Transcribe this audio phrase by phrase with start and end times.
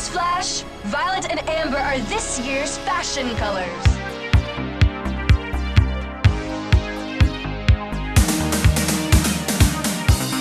[0.00, 0.64] Newsflash!
[0.84, 3.84] Violet and amber are this year's fashion colors.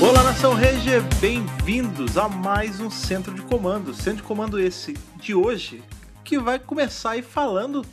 [0.02, 3.94] Olá, Nação Regia, bem-vindos a mais um Centro de Comando.
[3.94, 5.84] Centro de Comando esse de hoje,
[6.24, 7.86] que vai começar aí falando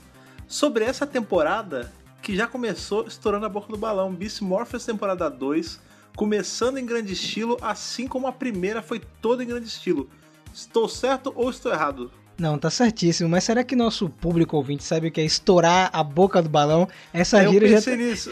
[0.46, 1.92] sobre essa temporada
[2.22, 4.14] que já começou estourando a boca do balão.
[4.14, 5.80] Beast Morphers temporada 2,
[6.14, 10.08] começando em grande estilo, assim como a primeira foi toda em grande estilo.
[10.56, 12.10] Estou certo ou estou errado?
[12.38, 13.28] Não, tá certíssimo.
[13.28, 16.88] Mas será que nosso público ouvinte sabe o que é estourar a boca do balão?
[17.12, 17.74] Essa eu gíria já.
[17.76, 18.30] pensei nisso.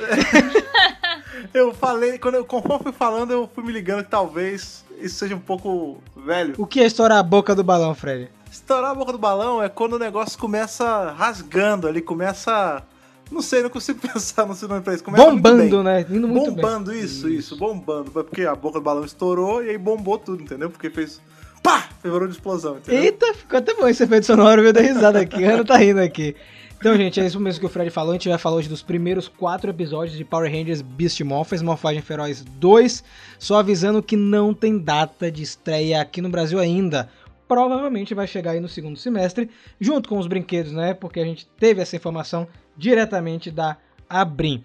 [1.53, 5.37] eu falei, quando eu, conforme fui falando, eu fui me ligando que talvez isso seja
[5.37, 6.55] um pouco velho.
[6.57, 8.31] O que é estourar a boca do balão, Fred?
[8.51, 12.83] Estourar a boca do balão é quando o negócio começa rasgando ali, começa.
[13.31, 15.05] Não sei, não consigo pensar no nome pra isso.
[15.05, 16.07] Começa Bombando, né?
[16.09, 17.01] Indo muito bombando, bem.
[17.01, 18.11] isso, isso, bombando.
[18.11, 20.71] Porque a boca do balão estourou e aí bombou tudo, entendeu?
[20.71, 21.21] Porque fez.
[21.65, 21.89] Pá!
[22.03, 23.03] Fez barulho de explosão, entendeu?
[23.03, 25.43] Eita, ficou até bom esse efeito sonoro, eu dei risada aqui.
[25.43, 26.37] Ana tá rindo aqui.
[26.77, 28.11] Então, gente, é isso mesmo que o Fred falou.
[28.11, 32.03] A gente vai falar hoje dos primeiros quatro episódios de Power Rangers Beast Morphers, Morfagem
[32.03, 33.03] Feroz 2.
[33.39, 37.09] Só avisando que não tem data de estreia aqui no Brasil ainda.
[37.49, 39.49] Provavelmente vai chegar aí no segundo semestre,
[39.81, 40.93] junto com os brinquedos, né?
[40.93, 42.47] Porque a gente teve essa informação
[42.77, 44.63] diretamente da Abrim.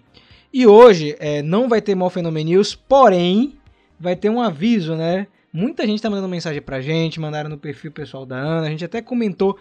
[0.52, 3.58] E hoje é, não vai ter Morphenomia News, porém
[3.98, 5.26] vai ter um aviso, né?
[5.52, 8.84] Muita gente tá mandando mensagem pra gente, mandaram no perfil pessoal da Ana, a gente
[8.84, 9.58] até comentou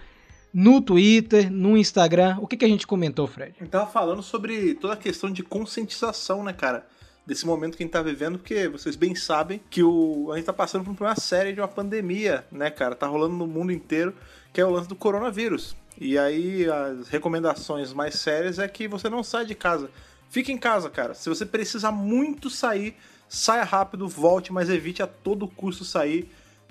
[0.54, 2.38] no Twitter, no Instagram.
[2.40, 3.56] O que, que a gente comentou, Fred?
[3.60, 6.86] Gente tava falando sobre toda a questão de conscientização, né, cara?
[7.26, 10.46] Desse momento que a gente tá vivendo, porque vocês bem sabem que o, a gente
[10.46, 12.96] tá passando por uma série de uma pandemia, né, cara?
[12.96, 14.14] Tá rolando no mundo inteiro,
[14.54, 15.76] que é o lance do coronavírus.
[16.00, 19.90] E aí as recomendações mais sérias é que você não sai de casa.
[20.30, 21.16] Fique em casa, cara.
[21.16, 22.96] Se você precisa muito sair,
[23.30, 26.30] saia rápido, volte, mas evite a todo custo sair.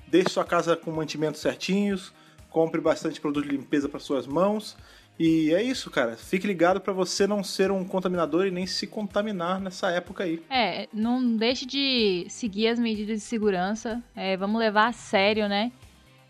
[0.08, 2.12] Deixe sua casa com mantimentos certinhos,
[2.50, 4.76] compre bastante produto de limpeza para suas mãos.
[5.18, 6.16] E é isso, cara.
[6.16, 10.42] Fique ligado para você não ser um contaminador e nem se contaminar nessa época aí.
[10.48, 14.02] É, não deixe de seguir as medidas de segurança.
[14.14, 15.72] É, vamos levar a sério, né?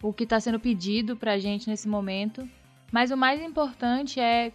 [0.00, 2.48] O que está sendo pedido pra gente nesse momento.
[2.90, 4.52] Mas o mais importante é,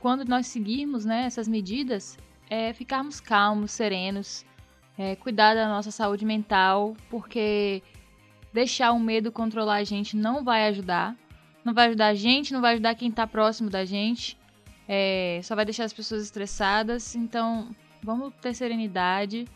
[0.00, 2.18] quando nós seguirmos né, essas medidas,
[2.50, 4.44] é ficarmos calmos, serenos,
[4.98, 7.82] é, cuidar da nossa saúde mental, porque
[8.52, 11.14] deixar o medo controlar a gente não vai ajudar.
[11.64, 14.38] Não vai ajudar a gente, não vai ajudar quem tá próximo da gente.
[14.88, 17.14] É, só vai deixar as pessoas estressadas.
[17.14, 17.68] Então,
[18.02, 19.46] vamos ter serenidade,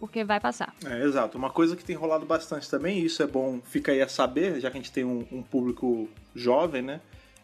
[0.00, 0.74] porque vai passar.
[0.84, 1.36] É, exato.
[1.36, 4.60] Uma coisa que tem rolado bastante também, e isso é bom, fica aí a saber,
[4.60, 7.00] já que a gente tem um, um público jovem, né?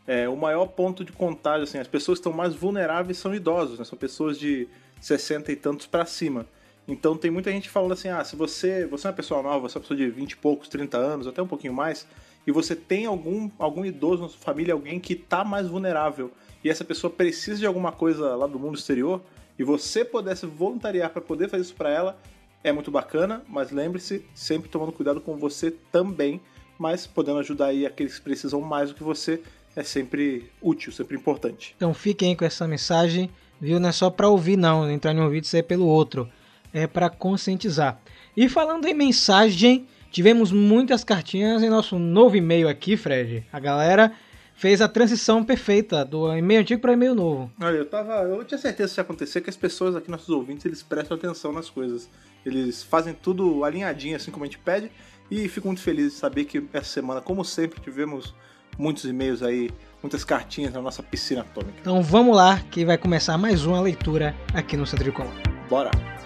[0.07, 3.79] É, o maior ponto de contágio, assim, as pessoas que estão mais vulneráveis são idosos,
[3.79, 3.85] né?
[3.85, 4.67] São pessoas de
[5.03, 6.47] 60 e tantos para cima.
[6.89, 9.77] Então tem muita gente falando assim, ah, se você, você é uma pessoa nova, você
[9.77, 12.07] é uma pessoa de 20 e poucos, 30 anos, até um pouquinho mais,
[12.47, 16.33] e você tem algum, algum idoso na sua família, alguém que tá mais vulnerável,
[16.65, 19.21] e essa pessoa precisa de alguma coisa lá do mundo exterior,
[19.59, 22.19] e você pudesse voluntariar para poder fazer isso para ela,
[22.65, 26.41] é muito bacana, mas lembre-se, sempre tomando cuidado com você também,
[26.79, 29.43] mas podendo ajudar aí aqueles que precisam mais do que você,
[29.77, 31.75] é sempre útil, sempre importante.
[31.77, 33.79] Então fiquem com essa mensagem, viu?
[33.79, 34.91] Não é só pra ouvir, não.
[34.91, 36.29] Entrar em um vídeo e sair pelo outro.
[36.73, 38.01] É pra conscientizar.
[38.37, 43.45] E falando em mensagem, tivemos muitas cartinhas em nosso novo e-mail aqui, Fred.
[43.53, 44.13] A galera
[44.55, 47.51] fez a transição perfeita do e-mail antigo para e-mail novo.
[47.61, 48.23] Olha, eu tava.
[48.23, 51.17] Eu tinha certeza que isso ia acontecer, que as pessoas aqui, nossos ouvintes, eles prestam
[51.17, 52.11] atenção nas coisas.
[52.45, 54.91] Eles fazem tudo alinhadinho, assim como a gente pede,
[55.31, 58.35] e fico muito feliz de saber que essa semana, como sempre, tivemos
[58.77, 59.71] muitos e-mails aí,
[60.03, 61.79] muitas cartinhas na nossa piscina atômica.
[61.81, 65.37] Então vamos lá, que vai começar mais uma leitura aqui no Centro de Comando.
[65.69, 66.18] Bora!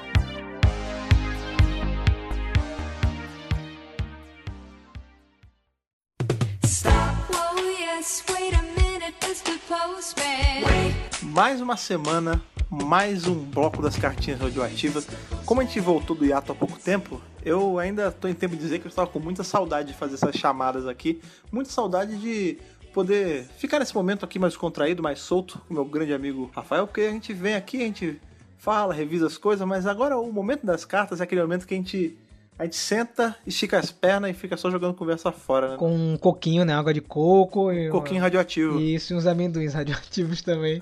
[11.23, 15.07] Mais uma semana, mais um bloco das cartinhas radioativas.
[15.47, 18.63] Como a gente voltou do hiato há pouco tempo, eu ainda tô em tempo de
[18.63, 21.23] dizer que eu estava com muita saudade de fazer essas chamadas aqui,
[21.53, 22.59] muita saudade de
[22.93, 27.03] poder ficar nesse momento aqui mais contraído, mais solto com meu grande amigo Rafael, porque
[27.03, 28.21] a gente vem aqui, a gente
[28.59, 31.77] fala, revisa as coisas, mas agora o momento das cartas é aquele momento que a
[31.77, 32.19] gente
[32.59, 35.77] a gente senta, estica as pernas e fica só jogando conversa fora, né?
[35.77, 36.75] Com um coquinho, né?
[36.75, 37.89] Água de coco e.
[37.89, 38.79] Um coquinho radioativo.
[38.79, 40.81] Isso, e uns amendoins radioativos também.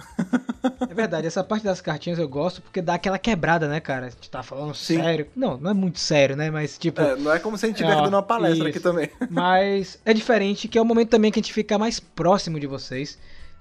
[0.89, 4.07] é verdade, essa parte das cartinhas eu gosto porque dá aquela quebrada, né, cara?
[4.07, 4.97] A gente tá falando Sim.
[4.97, 5.27] sério.
[5.35, 6.51] Não, não é muito sério, né?
[6.51, 7.01] Mas tipo.
[7.01, 8.79] É, não é como se a gente estivesse Ó, dando uma palestra isso.
[8.79, 9.09] aqui também.
[9.31, 12.67] Mas é diferente, que é o momento também que a gente fica mais próximo de
[12.67, 13.17] vocês.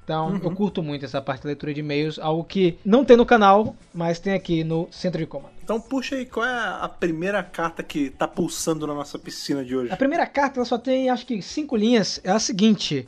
[0.10, 3.28] Então, eu curto muito essa parte da leitura de e-mails, algo que não tem no
[3.28, 5.54] canal, mas tem aqui no centro de comando.
[5.64, 6.50] Então puxa aí, qual é
[6.82, 9.94] a primeira carta que tá pulsando na nossa piscina de hoje?
[9.94, 12.20] A primeira carta ela só tem, acho que, cinco linhas.
[12.24, 13.08] É a seguinte: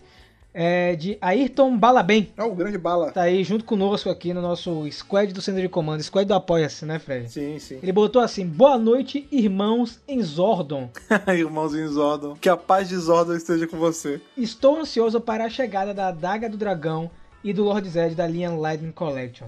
[0.53, 2.31] é de Ayrton Balabem.
[2.35, 3.11] É o grande bala.
[3.11, 6.85] Tá aí junto conosco aqui no nosso squad do centro de comando, squad do Apoia-se,
[6.85, 7.31] né, Fred?
[7.31, 7.79] Sim, sim.
[7.81, 10.89] Ele botou assim: Boa noite, irmãos em Zordon.
[11.27, 12.35] Irmãozinho Zordon.
[12.35, 14.21] Que a paz de Zordon esteja com você.
[14.37, 17.09] Estou ansioso para a chegada da Adaga do Dragão
[17.43, 19.47] e do Lord Zed da linha Lightning Collection.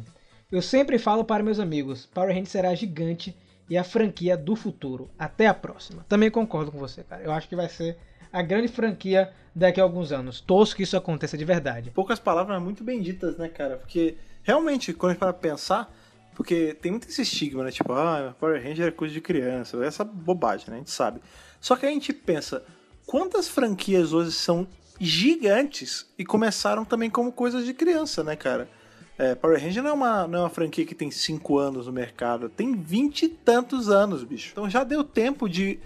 [0.52, 3.36] Eu sempre falo para meus amigos: Power Rangers será gigante
[3.70, 5.10] e a franquia do futuro.
[5.18, 6.06] Até a próxima.
[6.08, 7.24] Também concordo com você, cara.
[7.24, 7.98] Eu acho que vai ser
[8.34, 10.42] a grande franquia daqui a alguns anos.
[10.42, 11.92] Torço que isso aconteça de verdade.
[11.92, 13.78] Poucas palavras, muito bem ditas, né, cara?
[13.78, 15.94] Porque realmente, quando a gente para pensar,
[16.36, 17.72] porque tem muito esse estigma, né?
[17.72, 19.78] Tipo, ah, Power Ranger é coisa de criança.
[19.86, 20.76] Essa bobagem, né?
[20.76, 21.22] A gente sabe.
[21.62, 22.66] Só que a gente pensa,
[23.06, 24.68] quantas franquias hoje são
[25.00, 28.68] gigantes e começaram também como coisas de criança, né, cara?
[29.16, 31.94] É, Power Ranger não é, uma, não é uma franquia que tem 5 anos no
[31.94, 34.50] mercado, tem 20 e tantos anos, bicho.
[34.52, 35.80] Então já deu tempo de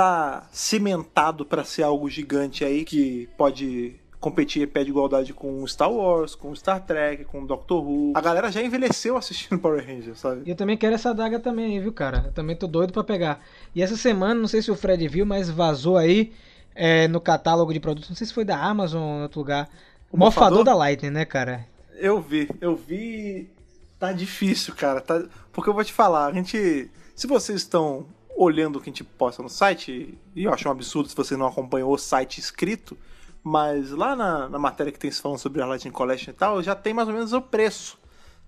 [0.00, 5.92] tá cimentado pra ser algo gigante aí que pode competir pé de igualdade com Star
[5.92, 8.12] Wars, com Star Trek, com Doctor Who.
[8.14, 10.42] A galera já envelheceu assistindo Power Ranger, sabe?
[10.46, 12.24] E eu também quero essa adaga também viu, cara?
[12.28, 13.40] Eu também tô doido pra pegar.
[13.74, 16.32] E essa semana, não sei se o Fred viu, mas vazou aí
[16.74, 19.68] é, no catálogo de produtos, não sei se foi da Amazon ou em outro lugar.
[20.10, 20.64] O O mofador mofador?
[20.64, 21.66] da Lightning, né, cara?
[21.98, 23.50] Eu vi, eu vi.
[23.98, 25.02] Tá difícil, cara.
[25.02, 25.22] Tá...
[25.52, 26.90] Porque eu vou te falar, a gente.
[27.14, 28.06] Se vocês estão
[28.36, 31.36] olhando o que a gente posta no site, e eu acho um absurdo se você
[31.36, 32.96] não acompanhou o site escrito,
[33.42, 36.62] mas lá na, na matéria que tem se falando sobre a Lightning Collection e tal,
[36.62, 37.98] já tem mais ou menos o preço.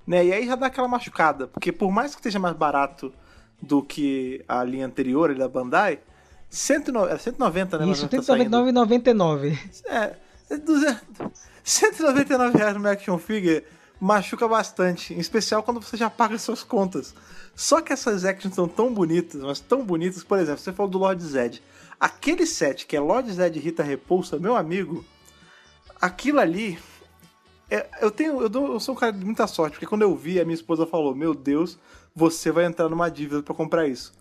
[0.06, 0.26] Né?
[0.26, 1.46] E aí já dá aquela machucada.
[1.46, 3.12] Porque por mais que esteja mais barato
[3.60, 6.00] do que a linha anterior ali da Bandai,
[6.50, 7.88] 109, era 190, né?
[7.90, 8.50] Isso, tá saindo.
[8.50, 9.58] 199,99.
[9.86, 10.16] É,
[10.50, 11.00] é 200,
[11.64, 13.64] 199 reais no action figure
[14.04, 17.14] machuca bastante, em especial quando você já paga suas contas.
[17.54, 20.98] Só que essas actions são tão bonitas, mas tão bonitas, por exemplo, você falou do
[20.98, 21.62] Lord Zed.
[22.00, 25.04] Aquele set que é Lord Zed Rita Repulsa, meu amigo,
[26.00, 26.78] aquilo ali.
[27.70, 28.40] é- eu tenho.
[28.42, 30.54] Eu, dou- eu sou um cara de muita sorte, porque quando eu vi, a minha
[30.54, 31.78] esposa falou: Meu Deus,
[32.14, 34.12] você vai entrar numa dívida pra comprar isso.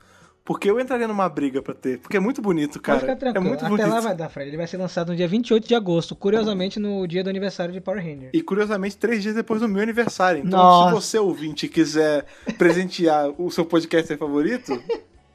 [0.44, 2.00] Porque eu entraria numa briga pra ter.
[2.00, 3.00] Porque é muito bonito, cara.
[3.00, 3.48] Pode ficar é tranquilo.
[3.48, 3.90] muito Até bonito.
[3.90, 4.50] lá vai dar, Fred.
[4.50, 7.80] Ele vai ser lançado no dia 28 de agosto, curiosamente no dia do aniversário de
[7.80, 8.32] Power Ranger.
[8.34, 10.42] E curiosamente, três dias depois do meu aniversário.
[10.44, 10.90] Então, Nossa.
[10.90, 12.26] se você ouvinte quiser
[12.58, 14.82] presentear o seu podcast favorito,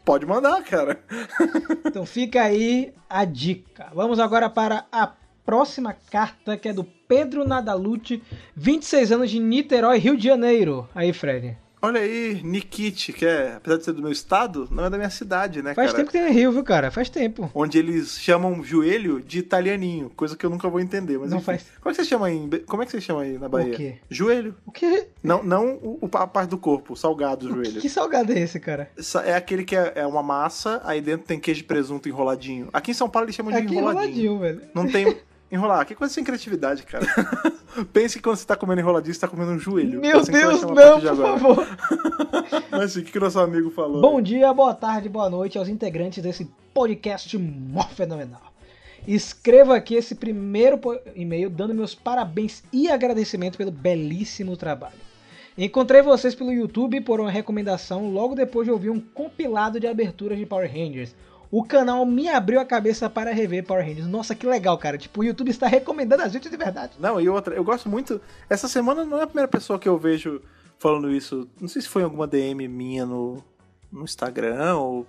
[0.04, 0.98] pode mandar, cara.
[1.84, 3.86] Então fica aí a dica.
[3.94, 5.12] Vamos agora para a
[5.44, 8.20] próxima carta, que é do Pedro Nadalute,
[8.56, 10.88] 26 anos de Niterói, Rio de Janeiro.
[10.92, 11.56] Aí, Fred.
[11.86, 15.08] Olha aí, Nikit, que é, apesar de ser do meu estado, não é da minha
[15.10, 15.98] cidade, né, Faz cara?
[16.04, 16.90] tempo que tem Rio, viu, cara?
[16.90, 17.48] Faz tempo.
[17.54, 21.16] Onde eles chamam joelho de italianinho, coisa que eu nunca vou entender.
[21.18, 21.46] Mas Não enfim.
[21.46, 21.66] faz.
[21.80, 22.48] Como é que você chama aí?
[22.66, 23.74] Como é que você chama aí na Bahia?
[23.76, 23.94] quê?
[24.10, 24.54] Joelho.
[24.66, 27.80] O que, Não, não o, o- a parte do corpo, o salgado joelho.
[27.80, 28.90] que salgado é esse, cara?
[29.24, 32.68] É aquele que é, é uma massa, aí dentro tem queijo de presunto enroladinho.
[32.72, 34.34] Aqui em São Paulo eles chamam de Aqui enroladinho.
[34.34, 34.62] enroladinho, velho.
[34.74, 35.16] Não tem.
[35.50, 37.06] Enrolar, que coisa sem criatividade, cara.
[37.92, 40.00] Pense que quando você tá comendo enroladinho, você tá comendo um joelho.
[40.00, 41.66] Meu Assim Deus, não, por favor.
[42.70, 44.00] Mas assim, o que, o nosso amigo falou?
[44.00, 48.52] Bom dia, boa tarde, boa noite aos integrantes desse podcast mó fenomenal.
[49.06, 50.80] Escreva aqui esse primeiro
[51.14, 55.06] e-mail dando meus parabéns e agradecimento pelo belíssimo trabalho.
[55.56, 60.36] Encontrei vocês pelo YouTube por uma recomendação logo depois de ouvir um compilado de aberturas
[60.36, 61.14] de Power Rangers.
[61.50, 64.06] O canal me abriu a cabeça para rever Power Rangers.
[64.06, 64.98] Nossa, que legal, cara.
[64.98, 66.94] Tipo, o YouTube está recomendando a gente de verdade.
[66.98, 68.20] Não, e outra, eu gosto muito.
[68.50, 70.42] Essa semana não é a primeira pessoa que eu vejo
[70.78, 71.48] falando isso.
[71.60, 73.42] Não sei se foi em alguma DM minha no,
[73.90, 75.06] no Instagram ou.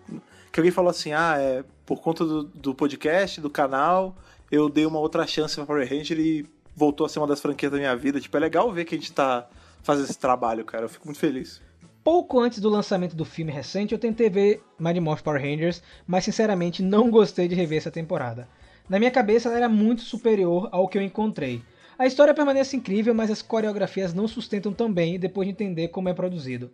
[0.52, 4.16] Que alguém falou assim: ah, é por conta do, do podcast, do canal,
[4.52, 6.46] eu dei uma outra chance pra Power Ranger e
[6.76, 8.20] voltou a ser uma das franquias da minha vida.
[8.20, 9.48] Tipo, é legal ver que a gente tá
[9.82, 10.86] fazendo esse trabalho, cara.
[10.86, 11.62] Eu fico muito feliz.
[12.10, 16.24] Pouco antes do lançamento do filme recente, eu tentei ver Mighty Morph Power Rangers, mas
[16.24, 18.48] sinceramente não gostei de rever essa temporada.
[18.88, 21.62] Na minha cabeça, ela era muito superior ao que eu encontrei.
[22.00, 26.08] A história permanece incrível, mas as coreografias não sustentam tão bem depois de entender como
[26.08, 26.72] é produzido.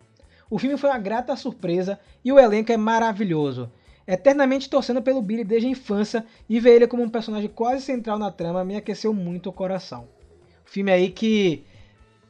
[0.48, 3.68] O filme foi uma grata surpresa e o elenco é maravilhoso.
[4.06, 8.20] Eternamente torcendo pelo Billy desde a infância e ver ele como um personagem quase central
[8.20, 10.06] na trama me aqueceu muito o coração.
[10.64, 11.64] Filme aí que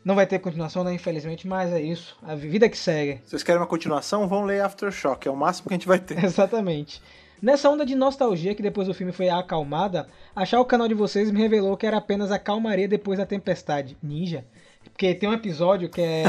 [0.04, 2.16] não vai ter continuação, né, infelizmente, mas é isso.
[2.22, 3.20] A vida que segue.
[3.24, 4.28] Vocês querem uma continuação?
[4.28, 6.22] Vão ler Aftershock, é o máximo que a gente vai ter.
[6.24, 7.00] Exatamente.
[7.40, 11.30] Nessa onda de nostalgia que depois do filme foi acalmada, achar o canal de vocês
[11.30, 13.96] me revelou que era apenas a calmaria depois da tempestade.
[14.02, 14.44] Ninja.
[14.82, 16.24] Porque tem um episódio que é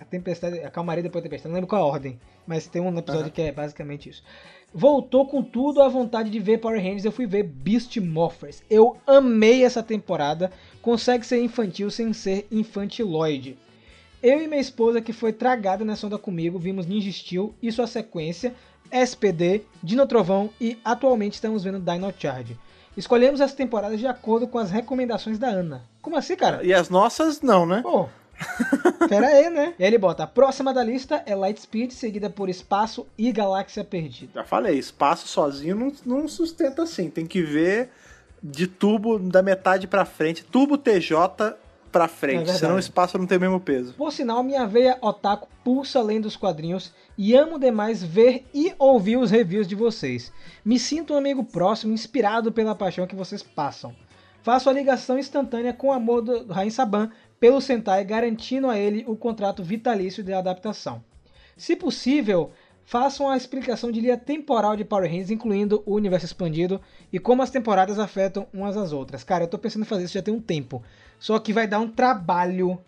[0.00, 2.96] a tempestade, a calmaria depois da tempestade, não lembro qual a ordem, mas tem um
[2.96, 4.22] episódio que é basicamente isso.
[4.72, 8.62] Voltou com tudo a vontade de ver Power Rangers, eu fui ver Beast Morphers.
[8.70, 10.50] Eu amei essa temporada,
[10.82, 13.58] consegue ser infantil sem ser infantiloide.
[14.22, 17.86] Eu e minha esposa, que foi tragada nessa onda comigo, vimos Ninja Steel e sua
[17.86, 18.54] sequência,
[18.90, 22.58] SPD, Dino Trovão e atualmente estamos vendo Dino Charge.
[22.96, 25.84] Escolhemos as temporadas de acordo com as recomendações da Ana.
[26.02, 26.62] Como assim, cara?
[26.64, 27.80] E as nossas, não, né?
[27.82, 28.08] Pô,
[29.08, 29.74] pera aí, né?
[29.78, 33.84] E aí ele bota, a próxima da lista é Lightspeed, seguida por Espaço e Galáxia
[33.84, 34.32] Perdida.
[34.34, 37.08] Já falei, espaço sozinho não, não sustenta assim.
[37.08, 37.90] Tem que ver
[38.42, 40.44] de tubo da metade pra frente.
[40.44, 41.16] Tubo TJ
[41.92, 42.58] pra É frente, verdade.
[42.58, 43.94] senão o espaço não tem o mesmo peso.
[43.94, 49.16] Por sinal, minha veia otaku pulsa além dos quadrinhos e amo demais ver e ouvir
[49.16, 50.32] os reviews de vocês.
[50.64, 53.94] Me sinto um amigo próximo, inspirado pela paixão que vocês passam.
[54.42, 59.04] Faço a ligação instantânea com o amor do Rain Saban pelo Sentai, garantindo a ele
[59.06, 61.02] o contrato vitalício de adaptação.
[61.56, 62.52] Se possível,
[62.90, 66.80] façam a explicação de linha temporal de Power Rangers, incluindo o universo expandido
[67.12, 69.22] e como as temporadas afetam umas às outras.
[69.22, 70.82] Cara, eu tô pensando em fazer isso já tem um tempo.
[71.16, 72.80] Só que vai dar um trabalho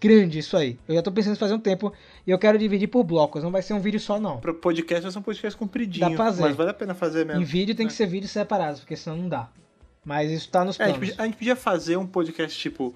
[0.00, 0.76] grande isso aí.
[0.88, 1.92] Eu já tô pensando em fazer um tempo
[2.26, 4.40] e eu quero dividir por blocos, não vai ser um vídeo só não.
[4.40, 6.10] Pro podcast vai ser um podcast compridinho.
[6.10, 6.42] Dá pra fazer.
[6.42, 7.42] Mas vale a pena fazer mesmo.
[7.42, 9.50] Em vídeo tem que ser vídeos separados, porque senão não dá.
[10.04, 11.10] Mas isso tá nos É, a, gente planos.
[11.10, 12.92] podia, a gente podia fazer um podcast tipo.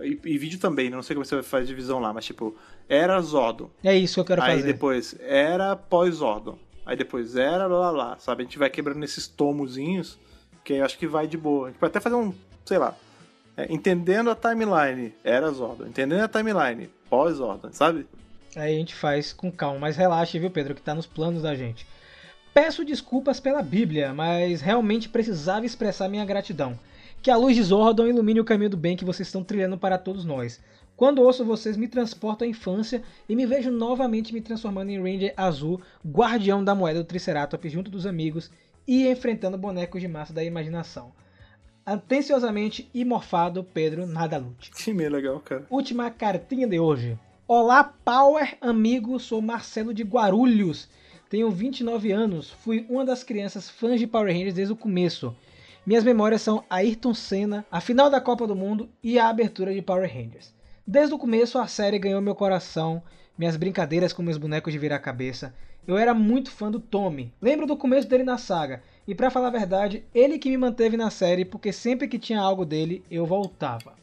[0.00, 0.96] E, e vídeo também, né?
[0.96, 2.56] não sei como você vai fazer divisão lá, mas tipo,
[2.88, 3.70] era Zodon.
[3.82, 4.72] É isso que eu quero Aí fazer.
[4.72, 6.58] depois era pós-Zodon.
[6.86, 8.42] Aí depois era lá lá lá, sabe?
[8.42, 10.18] A gente vai quebrando esses tomozinhos,
[10.64, 11.66] que eu acho que vai de boa.
[11.66, 12.32] A gente pode até fazer um,
[12.64, 12.96] sei lá,
[13.56, 15.86] é, entendendo a timeline, era Zodon.
[15.86, 18.06] Entendendo a timeline, pós-Zodon, sabe?
[18.56, 21.54] Aí a gente faz com calma, mas relaxe, viu, Pedro, que tá nos planos da
[21.54, 21.86] gente.
[22.54, 26.78] Peço desculpas pela Bíblia, mas realmente precisava expressar minha gratidão.
[27.22, 29.98] Que a luz de Zordon ilumine o caminho do bem que vocês estão trilhando para
[29.98, 30.60] todos nós.
[30.96, 35.34] Quando ouço vocês, me transporto à infância e me vejo novamente me transformando em Ranger
[35.36, 38.50] Azul, guardião da moeda do Triceratops junto dos amigos
[38.86, 41.12] e enfrentando bonecos de massa da imaginação.
[41.84, 44.70] Atenciosamente e morfado, Pedro Nadalute.
[44.70, 45.66] Que meio legal, cara.
[45.70, 47.18] Última cartinha de hoje.
[47.46, 50.88] Olá, Power amigo, sou Marcelo de Guarulhos.
[51.30, 55.34] Tenho 29 anos, fui uma das crianças fãs de Power Rangers desde o começo.
[55.88, 59.80] Minhas memórias são Ayrton Senna, a final da Copa do Mundo e a abertura de
[59.80, 60.52] Power Rangers.
[60.86, 63.02] Desde o começo a série ganhou meu coração,
[63.38, 65.54] minhas brincadeiras com meus bonecos de virar cabeça.
[65.86, 67.32] Eu era muito fã do Tommy.
[67.40, 68.82] Lembro do começo dele na saga.
[69.06, 72.38] E pra falar a verdade, ele que me manteve na série, porque sempre que tinha
[72.38, 73.94] algo dele, eu voltava.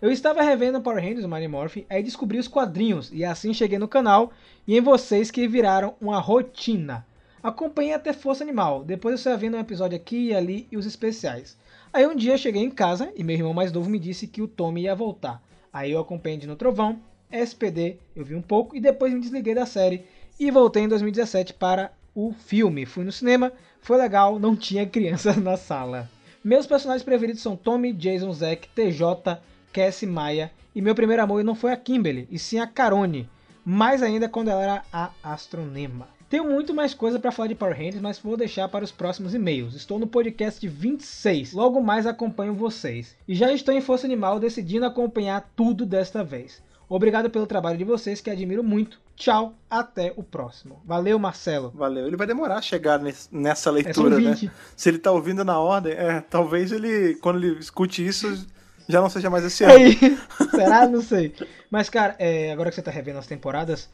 [0.00, 3.88] Eu estava revendo Power Rangers, Mighty Morphin, aí descobri os quadrinhos, e assim cheguei no
[3.88, 4.32] canal,
[4.68, 7.04] e em vocês que viraram uma rotina.
[7.42, 10.86] Acompanhei até Força Animal, depois eu saí vendo um episódio aqui e ali e os
[10.86, 11.56] especiais.
[11.92, 14.42] Aí um dia eu cheguei em casa e meu irmão mais novo me disse que
[14.42, 15.42] o Tommy ia voltar.
[15.72, 16.98] Aí eu acompanhei de No Trovão,
[17.30, 20.04] SPD, eu vi um pouco e depois me desliguei da série
[20.38, 22.84] e voltei em 2017 para o filme.
[22.84, 26.10] Fui no cinema, foi legal, não tinha crianças na sala.
[26.42, 29.38] Meus personagens preferidos são Tommy, Jason, Zack, TJ,
[29.72, 33.28] Cassie, Maia e meu primeiro amor não foi a Kimberly, e sim a Carone,
[33.64, 36.17] mais ainda quando ela era a Astronema.
[36.28, 39.32] Tenho muito mais coisa para falar de Power Rangers, mas vou deixar para os próximos
[39.34, 39.74] e-mails.
[39.74, 43.16] Estou no podcast 26, logo mais acompanho vocês.
[43.26, 46.62] E já estou em Força Animal decidindo acompanhar tudo desta vez.
[46.86, 49.00] Obrigado pelo trabalho de vocês, que admiro muito.
[49.16, 50.80] Tchau, até o próximo.
[50.84, 51.72] Valeu, Marcelo.
[51.74, 52.06] Valeu.
[52.06, 54.30] Ele vai demorar a chegar nesse- nessa são leitura, né?
[54.34, 54.50] 20.
[54.76, 58.46] Se ele tá ouvindo na ordem, é, talvez ele, quando ele escute isso,
[58.86, 59.72] já não seja mais esse ano.
[59.74, 59.96] Aí,
[60.50, 60.86] será?
[60.86, 61.34] Não sei.
[61.70, 63.88] Mas, cara, é, agora que você tá revendo as temporadas,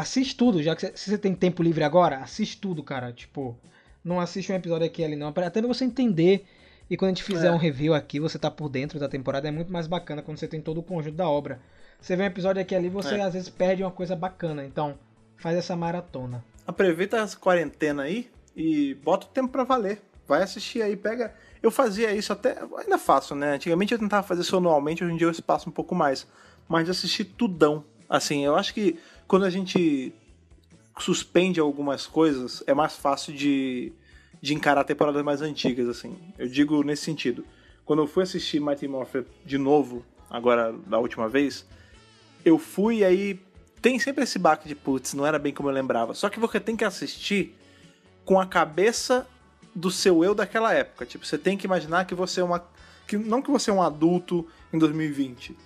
[0.00, 0.62] assiste tudo.
[0.62, 3.12] Já que se você tem tempo livre agora, assiste tudo, cara.
[3.12, 3.56] Tipo,
[4.04, 5.28] não assiste um episódio aqui ali, não.
[5.28, 6.44] Até pra você entender.
[6.88, 7.52] E quando a gente fizer É.
[7.52, 9.46] um review aqui, você tá por dentro da temporada.
[9.46, 11.60] É muito mais bacana quando você tem todo o conjunto da obra.
[12.00, 13.20] Você vê um episódio aqui ali, você É.
[13.20, 14.64] às vezes perde uma coisa bacana.
[14.64, 14.98] Então,
[15.36, 16.44] faz essa maratona.
[16.66, 20.00] Aproveita essa quarentena aí e bota o tempo pra valer.
[20.26, 21.32] Vai assistir aí, pega.
[21.62, 22.56] Eu fazia isso até.
[22.78, 23.54] Ainda faço, né?
[23.54, 26.26] Antigamente eu tentava fazer isso anualmente, hoje em dia eu espaço um pouco mais.
[26.68, 27.84] Mas assistir tudão.
[28.08, 28.98] Assim, eu acho que
[29.30, 30.12] quando a gente
[30.98, 33.92] suspende algumas coisas, é mais fácil de,
[34.42, 36.18] de encarar temporadas mais antigas, assim.
[36.36, 37.44] Eu digo nesse sentido.
[37.84, 41.64] Quando eu fui assistir Mighty Morphin de novo, agora da última vez,
[42.44, 43.40] eu fui e aí
[43.80, 46.12] tem sempre esse baque de putz, não era bem como eu lembrava.
[46.12, 47.56] Só que você tem que assistir
[48.24, 49.28] com a cabeça
[49.72, 51.06] do seu eu daquela época.
[51.06, 52.66] Tipo, você tem que imaginar que você é uma.
[53.06, 55.56] Que, não que você é um adulto em 2020,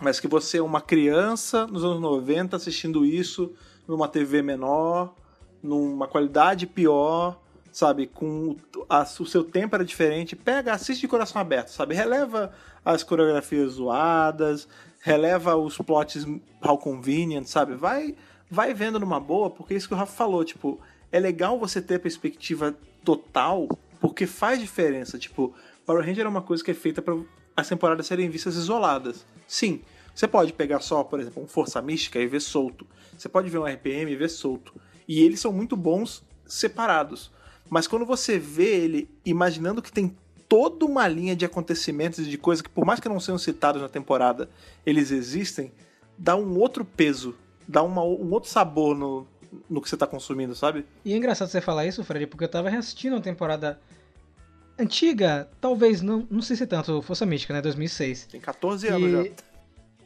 [0.00, 3.52] mas que você é uma criança nos anos 90 assistindo isso
[3.86, 5.14] numa TV menor,
[5.62, 7.38] numa qualidade pior,
[7.72, 8.06] sabe?
[8.06, 8.56] Com
[8.88, 10.34] a- o seu tempo era diferente.
[10.36, 11.94] Pega, assiste de coração aberto, sabe?
[11.94, 12.52] Releva
[12.84, 14.66] as coreografias zoadas,
[15.00, 16.24] releva os plots
[16.64, 17.74] how convenient, sabe?
[17.74, 18.14] Vai,
[18.50, 20.80] vai vendo numa boa, porque é isso que o Rafa falou, tipo,
[21.12, 23.68] é legal você ter a perspectiva total,
[24.00, 25.18] porque faz diferença.
[25.18, 25.52] Tipo,
[25.84, 27.16] Power Ranger é uma coisa que é feita para
[27.56, 29.26] as temporadas serem vistas isoladas.
[29.50, 29.80] Sim,
[30.14, 32.86] você pode pegar só, por exemplo, um Força Mística e ver solto.
[33.18, 34.72] Você pode ver um RPM e ver solto.
[35.08, 37.32] E eles são muito bons separados.
[37.68, 40.16] Mas quando você vê ele imaginando que tem
[40.48, 43.82] toda uma linha de acontecimentos e de coisas que, por mais que não sejam citados
[43.82, 44.48] na temporada,
[44.86, 45.72] eles existem,
[46.16, 47.34] dá um outro peso,
[47.66, 49.26] dá uma- um outro sabor no,
[49.68, 50.84] no que você tá consumindo, sabe?
[51.04, 53.80] E é engraçado você falar isso, Fred, porque eu tava reassistindo uma temporada
[54.80, 58.26] antiga, talvez, não, não sei se tanto, Força Mística, né, 2006.
[58.26, 59.22] Tem 14 anos já.
[59.22, 59.34] E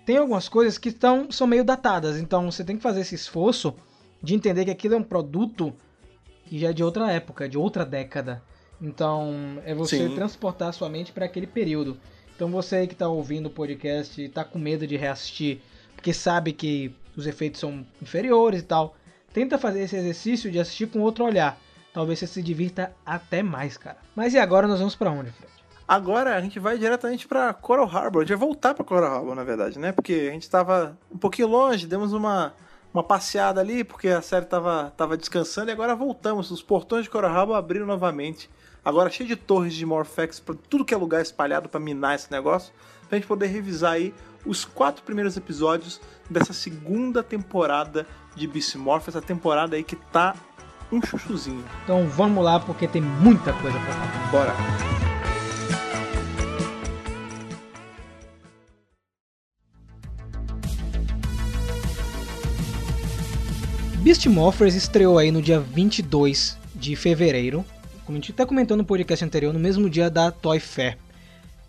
[0.04, 3.74] tem algumas coisas que estão, são meio datadas, então você tem que fazer esse esforço
[4.22, 5.74] de entender que aquilo é um produto
[6.46, 8.42] que já é de outra época, de outra década.
[8.80, 10.14] Então, é você Sim.
[10.14, 11.96] transportar a sua mente para aquele período.
[12.34, 15.60] Então, você aí que tá ouvindo o podcast e tá com medo de reassistir,
[15.94, 18.96] porque sabe que os efeitos são inferiores e tal,
[19.32, 21.58] tenta fazer esse exercício de assistir com outro olhar.
[21.94, 23.98] Talvez você se divirta até mais, cara.
[24.16, 25.54] Mas e agora nós vamos para onde, Fred?
[25.86, 28.22] Agora a gente vai diretamente pra Coral Harbor.
[28.22, 29.92] A gente vai voltar pra Coral Harbor, na verdade, né?
[29.92, 32.52] Porque a gente tava um pouquinho longe, demos uma,
[32.92, 36.50] uma passeada ali, porque a série tava, tava descansando e agora voltamos.
[36.50, 38.50] Os portões de Coral Harbor abriram novamente.
[38.84, 42.28] Agora cheio de torres de Morphex pra tudo que é lugar espalhado pra minar esse
[42.32, 42.74] negócio.
[43.08, 44.12] Pra gente poder revisar aí
[44.44, 49.06] os quatro primeiros episódios dessa segunda temporada de Beast Morph.
[49.06, 50.34] Essa temporada aí que tá
[50.90, 51.64] um chuchuzinho.
[51.82, 54.30] Então vamos lá, porque tem muita coisa pra falar.
[54.30, 54.54] Bora!
[64.04, 67.64] Beast Morphers estreou aí no dia 22 de fevereiro,
[68.04, 70.98] como a gente até comentou no podcast anterior, no mesmo dia da Toy Fair.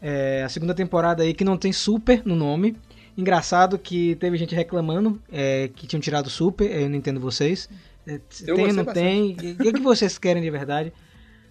[0.02, 2.76] É a segunda temporada aí que não tem Super no nome.
[3.18, 7.70] Engraçado que teve gente reclamando é, que tinham tirado Super, eu não entendo vocês.
[8.08, 10.94] É, Eu tem, não tem, o que, que vocês querem de verdade?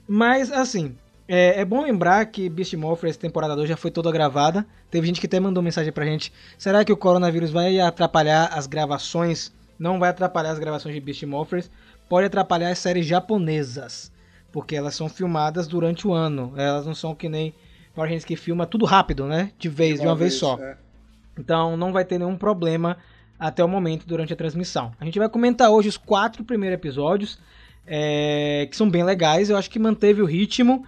[0.06, 0.96] Mas, assim,
[1.26, 4.66] é, é bom lembrar que Beast Morphers temporada 2 já foi toda gravada.
[4.90, 6.32] Teve gente que até mandou mensagem pra gente.
[6.58, 9.52] Será que o coronavírus vai atrapalhar as gravações?
[9.78, 11.70] Não vai atrapalhar as gravações de Beast Morphers.
[12.08, 14.12] Pode atrapalhar as séries japonesas.
[14.52, 16.52] Porque elas são filmadas durante o ano.
[16.56, 17.54] Elas não são que nem
[17.94, 19.50] Power Rangers que filma tudo rápido, né?
[19.58, 20.58] De vez, de uma, vez, só.
[20.60, 20.76] é.
[21.38, 22.96] Então não vai ter nenhum problema
[23.44, 24.92] até o momento durante a transmissão.
[24.98, 27.38] A gente vai comentar hoje os quatro primeiros episódios,
[27.86, 29.50] é, que são bem legais.
[29.50, 30.86] Eu acho que manteve o ritmo.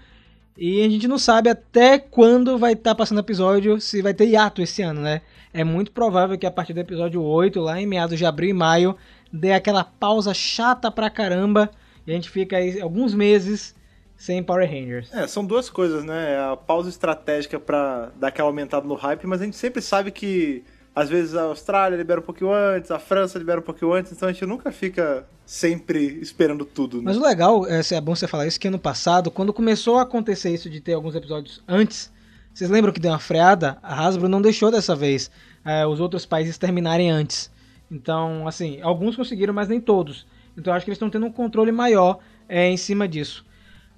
[0.57, 4.63] E a gente não sabe até quando vai estar passando episódio, se vai ter hiato
[4.63, 5.21] esse ano, né?
[5.53, 8.55] É muito provável que a partir do episódio 8, lá em meados de abril e
[8.55, 8.97] maio,
[9.31, 11.71] dê aquela pausa chata pra caramba.
[12.07, 13.75] E a gente fica aí alguns meses
[14.17, 15.13] sem Power Rangers.
[15.13, 16.39] É, são duas coisas, né?
[16.39, 20.65] A pausa estratégica pra dar aquela aumentada no hype, mas a gente sempre sabe que
[20.97, 24.27] às vezes a Austrália libera um pouquinho antes, a França libera um pouquinho antes, então
[24.27, 27.03] a gente nunca fica sempre esperando tudo, né?
[27.05, 30.03] Mas o legal, é, é bom você falar isso, que ano passado, quando começou a
[30.03, 32.11] acontecer isso de ter alguns episódios antes,
[32.55, 33.77] vocês lembram que deu uma freada?
[33.83, 35.31] A Hasbro não deixou dessa vez
[35.63, 37.53] é, os outros países terminarem antes.
[37.91, 40.27] Então, assim, alguns conseguiram, mas nem todos.
[40.57, 43.45] Então acho que eles estão tendo um controle maior é, em cima disso.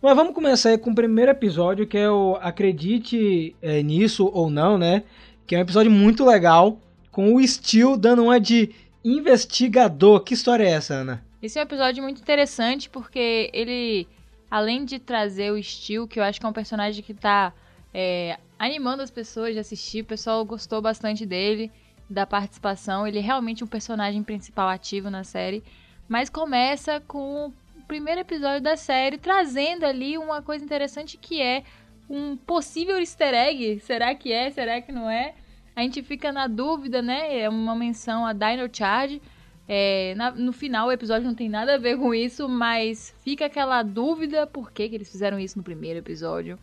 [0.02, 4.50] Mas vamos começar aí com o primeiro episódio, que é o Acredite é, Nisso ou
[4.50, 5.04] Não, né?
[5.46, 6.80] Que é um episódio muito legal,
[7.10, 10.20] com o Steel dando uma de investigador.
[10.20, 11.24] Que história é essa, Ana?
[11.42, 14.08] Esse é um episódio muito interessante porque ele,
[14.50, 17.52] além de trazer o Steel, que eu acho que é um personagem que tá
[17.94, 21.70] é, animando as pessoas de assistir, o pessoal gostou bastante dele,
[22.10, 23.06] da participação.
[23.06, 25.62] Ele é realmente um personagem principal ativo na série.
[26.08, 31.62] Mas começa com o primeiro episódio da série, trazendo ali uma coisa interessante que é
[32.08, 33.80] um possível easter egg.
[33.80, 34.50] Será que é?
[34.50, 35.34] Será que não é?
[35.78, 37.38] A gente fica na dúvida, né?
[37.38, 39.22] É uma menção a Dino Charge.
[39.68, 43.46] É, na- no final o episódio não tem nada a ver com isso, mas fica
[43.46, 46.58] aquela dúvida por que, que eles fizeram isso no primeiro episódio.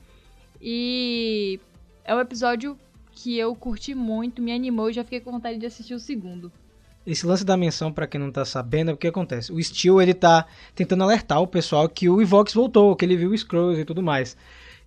[0.61, 1.61] E
[2.03, 2.77] é um episódio
[3.13, 6.51] que eu curti muito, me animou e já fiquei com vontade de assistir o segundo.
[7.07, 9.49] Esse lance da menção, pra quem não tá sabendo, é o que acontece.
[9.53, 13.29] O Steel, ele tá tentando alertar o pessoal que o Evox voltou, que ele viu
[13.29, 14.35] o Scrolls e tudo mais.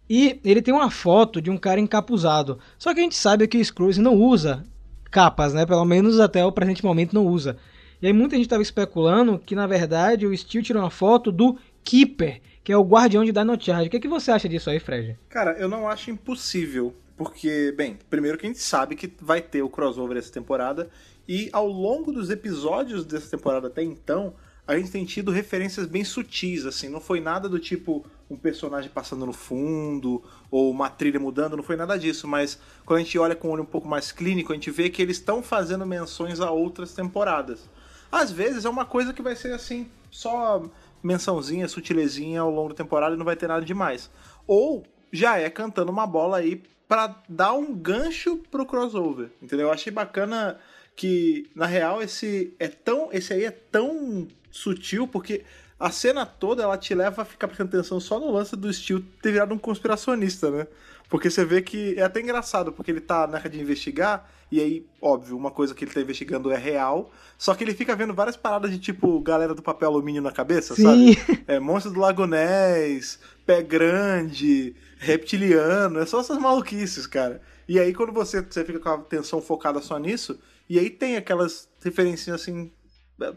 [0.09, 2.59] E ele tem uma foto de um cara encapuzado.
[2.79, 4.65] Só que a gente sabe que o Scrolls não usa
[5.11, 5.67] capas, né?
[5.67, 7.57] Pelo menos até o presente momento não usa.
[8.01, 11.59] E aí muita gente tava especulando que, na verdade, o Steel tirou uma foto do
[11.83, 13.89] Keeper, que é o guardião de Dino Charge.
[13.89, 15.19] O que, é que você acha disso aí, Fred?
[15.29, 19.63] Cara, eu não acho impossível, porque, bem, primeiro que a gente sabe que vai ter
[19.63, 20.89] o crossover essa temporada,
[21.27, 24.35] e ao longo dos episódios dessa temporada até então,
[24.67, 28.91] a gente tem tido referências bem sutis, assim, não foi nada do tipo, um personagem
[28.91, 33.19] passando no fundo ou uma trilha mudando, não foi nada disso, mas quando a gente
[33.19, 35.87] olha com um olho um pouco mais clínico, a gente vê que eles estão fazendo
[35.87, 37.69] menções a outras temporadas.
[38.11, 40.63] Às vezes é uma coisa que vai ser assim, só
[41.03, 44.11] mençãozinha, sutilezinha ao longo da temporada e não vai ter nada demais.
[44.47, 49.67] Ou já é cantando uma bola aí pra dar um gancho pro crossover, entendeu?
[49.67, 50.59] Eu achei bacana
[50.97, 53.11] que, na real, esse é tão.
[53.13, 55.45] Esse aí é tão sutil, porque
[55.79, 59.03] a cena toda ela te leva a ficar prestando atenção só no lance do Steel
[59.23, 60.67] ter virado um conspiracionista, né?
[61.09, 64.61] Porque você vê que é até engraçado, porque ele tá na hora de investigar, e
[64.61, 68.13] aí, óbvio, uma coisa que ele tá investigando é real, só que ele fica vendo
[68.13, 70.83] várias paradas de tipo galera do papel alumínio na cabeça, Sim.
[70.83, 71.45] sabe?
[71.47, 77.41] É, monstro do Lago Ness, pé grande, reptiliano, é só essas maluquices, cara.
[77.67, 80.39] E aí quando você, você fica com a atenção focada só nisso,
[80.69, 82.71] e aí tem aquelas referências assim,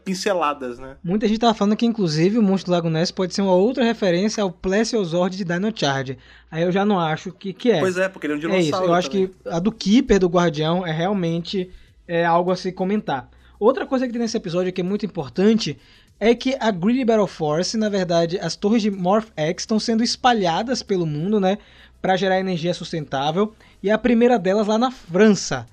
[0.03, 0.95] pinceladas, né?
[1.03, 3.83] Muita gente tava falando que, inclusive, o Monstro do Lago Ness pode ser uma outra
[3.83, 6.17] referência ao Plesiosaur de Dino Charge.
[6.49, 7.79] Aí eu já não acho que, que é.
[7.79, 8.85] Pois é, porque ele é um É dinossauro.
[8.85, 9.27] isso, eu acho também.
[9.27, 11.69] que a do Keeper, do Guardião, é realmente
[12.07, 13.29] é, algo a se comentar.
[13.59, 15.77] Outra coisa que tem nesse episódio que é muito importante
[16.19, 20.03] é que a Greedy Battle Force, na verdade, as torres de Morph X estão sendo
[20.03, 21.57] espalhadas pelo mundo, né?
[21.99, 23.53] Para gerar energia sustentável.
[23.81, 25.65] E a primeira delas lá na França.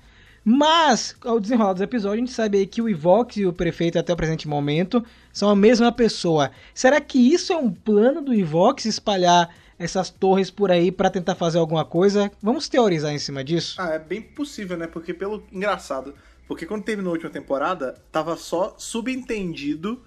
[0.51, 3.99] Mas, ao desenrolar dos episódios, a gente sabe aí que o Ivox e o prefeito,
[3.99, 6.49] até o presente momento, são a mesma pessoa.
[6.73, 11.35] Será que isso é um plano do Ivox espalhar essas torres por aí para tentar
[11.35, 12.31] fazer alguma coisa?
[12.41, 13.79] Vamos teorizar em cima disso?
[13.79, 14.87] Ah, é bem possível, né?
[14.87, 15.43] Porque pelo.
[15.51, 16.15] Engraçado.
[16.47, 20.01] Porque quando terminou a última temporada, tava só subentendido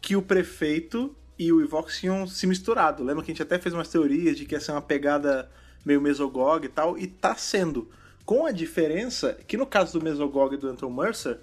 [0.00, 3.04] que o prefeito e o Ivox tinham se misturado.
[3.04, 5.48] Lembra que a gente até fez umas teorias de que ia ser uma pegada
[5.84, 7.88] meio Mesogog e tal, e tá sendo.
[8.24, 11.40] Com a diferença que no caso do Mesogog e do Anton Mercer,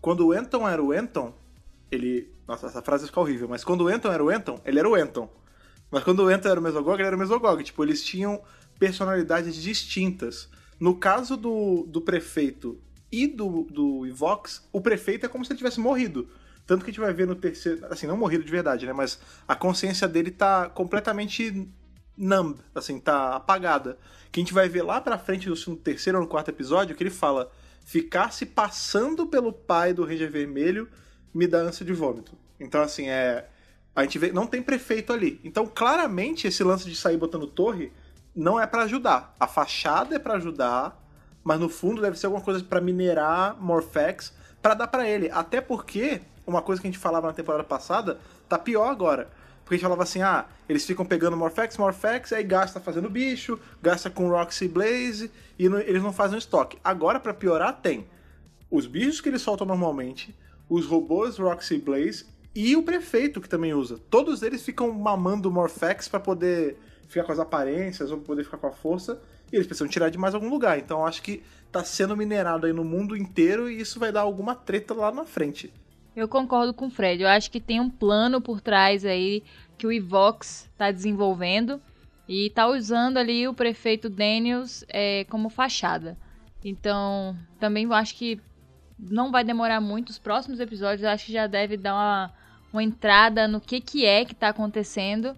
[0.00, 1.34] quando o Anton era o Anton,
[1.90, 2.32] ele.
[2.46, 4.94] Nossa, essa frase fica horrível, mas quando o Anton era o Anton, ele era o
[4.94, 5.30] Anton.
[5.90, 7.62] Mas quando o Anton era o Mesogog, ele era o Mesogog.
[7.62, 8.40] Tipo, eles tinham
[8.78, 10.48] personalidades distintas.
[10.78, 12.80] No caso do, do prefeito
[13.10, 16.28] e do, do Ivox, o prefeito é como se ele tivesse morrido.
[16.66, 17.84] Tanto que a gente vai ver no terceiro.
[17.90, 18.92] Assim, não morrido de verdade, né?
[18.92, 21.68] Mas a consciência dele tá completamente
[22.20, 23.98] numb, assim, tá apagada.
[24.30, 27.02] Que a gente vai ver lá pra frente no terceiro ou no quarto episódio que
[27.02, 27.50] ele fala:
[27.84, 30.88] ficar se passando pelo pai do Ranger Vermelho
[31.34, 32.36] me dá ânsia de vômito.
[32.58, 33.48] Então, assim, é.
[33.96, 34.30] A gente vê.
[34.30, 35.40] Não tem prefeito ali.
[35.42, 37.92] Então, claramente, esse lance de sair botando torre
[38.36, 39.34] não é pra ajudar.
[39.40, 41.02] A fachada é pra ajudar,
[41.42, 45.30] mas no fundo deve ser alguma coisa pra minerar Morphex pra dar pra ele.
[45.30, 49.30] Até porque, uma coisa que a gente falava na temporada passada, tá pior agora.
[49.70, 53.56] Porque a gente falava assim, ah, eles ficam pegando Morphex, Morphex, aí gasta fazendo bicho,
[53.80, 56.76] gasta com Roxy Blaze, e não- eles não fazem estoque.
[56.82, 58.04] Agora, pra piorar, tem
[58.68, 60.34] os bichos que eles soltam normalmente,
[60.68, 63.96] os robôs Roxy Blaze e o prefeito que também usa.
[64.10, 68.66] Todos eles ficam mamando Morphex pra poder ficar com as aparências ou poder ficar com
[68.66, 70.80] a força, e eles precisam tirar de mais algum lugar.
[70.80, 74.56] Então acho que tá sendo minerado aí no mundo inteiro e isso vai dar alguma
[74.56, 75.72] treta lá na frente.
[76.14, 77.22] Eu concordo com o Fred.
[77.22, 79.42] Eu acho que tem um plano por trás aí
[79.78, 81.80] que o Ivox está desenvolvendo
[82.28, 86.16] e está usando ali o prefeito Daniels é, como fachada.
[86.64, 88.40] Então, também acho que
[88.98, 90.10] não vai demorar muito.
[90.10, 92.34] Os próximos episódios acho que já deve dar uma,
[92.72, 95.36] uma entrada no que, que é que está acontecendo.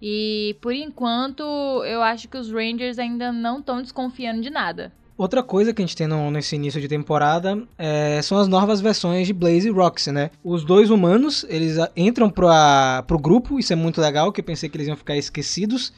[0.00, 1.42] E por enquanto,
[1.84, 4.92] eu acho que os Rangers ainda não estão desconfiando de nada.
[5.20, 8.80] Outra coisa que a gente tem no- nesse início de temporada é, são as novas
[8.80, 10.30] versões de Blaze e Roxy, né?
[10.42, 14.70] Os dois humanos, eles entram pra, pro grupo, isso é muito legal, que eu pensei
[14.70, 15.92] que eles iam ficar esquecidos.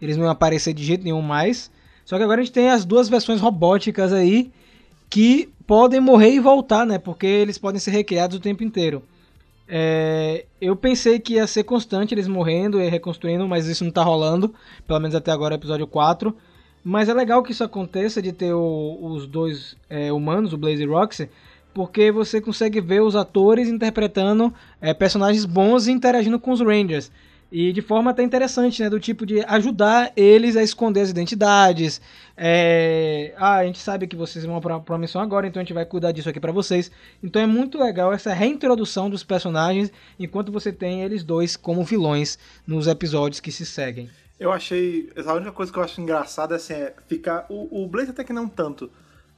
[0.00, 1.72] Eles não iam aparecer de jeito nenhum mais.
[2.04, 4.52] Só que agora a gente tem as duas versões robóticas aí,
[5.10, 6.98] que podem morrer e voltar, né?
[6.98, 9.02] Porque eles podem ser recriados o tempo inteiro.
[9.66, 14.04] É, eu pensei que ia ser constante eles morrendo e reconstruindo, mas isso não tá
[14.04, 14.54] rolando.
[14.86, 16.32] Pelo menos até agora, episódio 4.
[16.90, 20.82] Mas é legal que isso aconteça de ter o- os dois é, humanos, o Blaze
[20.82, 21.28] e Roxy,
[21.74, 27.10] porque você consegue ver os atores interpretando é, personagens bons e interagindo com os Rangers.
[27.52, 28.88] E de forma até interessante, né?
[28.88, 32.00] Do tipo de ajudar eles a esconder as identidades.
[32.36, 35.74] É, Ah, a gente sabe que vocês vão pra, pra missão agora, então a gente
[35.74, 36.90] vai cuidar disso aqui pra vocês.
[37.22, 42.38] Então é muito legal essa reintrodução dos personagens, enquanto você tem eles dois como vilões
[42.66, 44.08] nos episódios que se seguem.
[44.38, 45.10] Eu achei.
[45.26, 47.46] A única coisa que eu acho engraçada assim, é ficar.
[47.48, 48.90] O, o Blaze até que não tanto.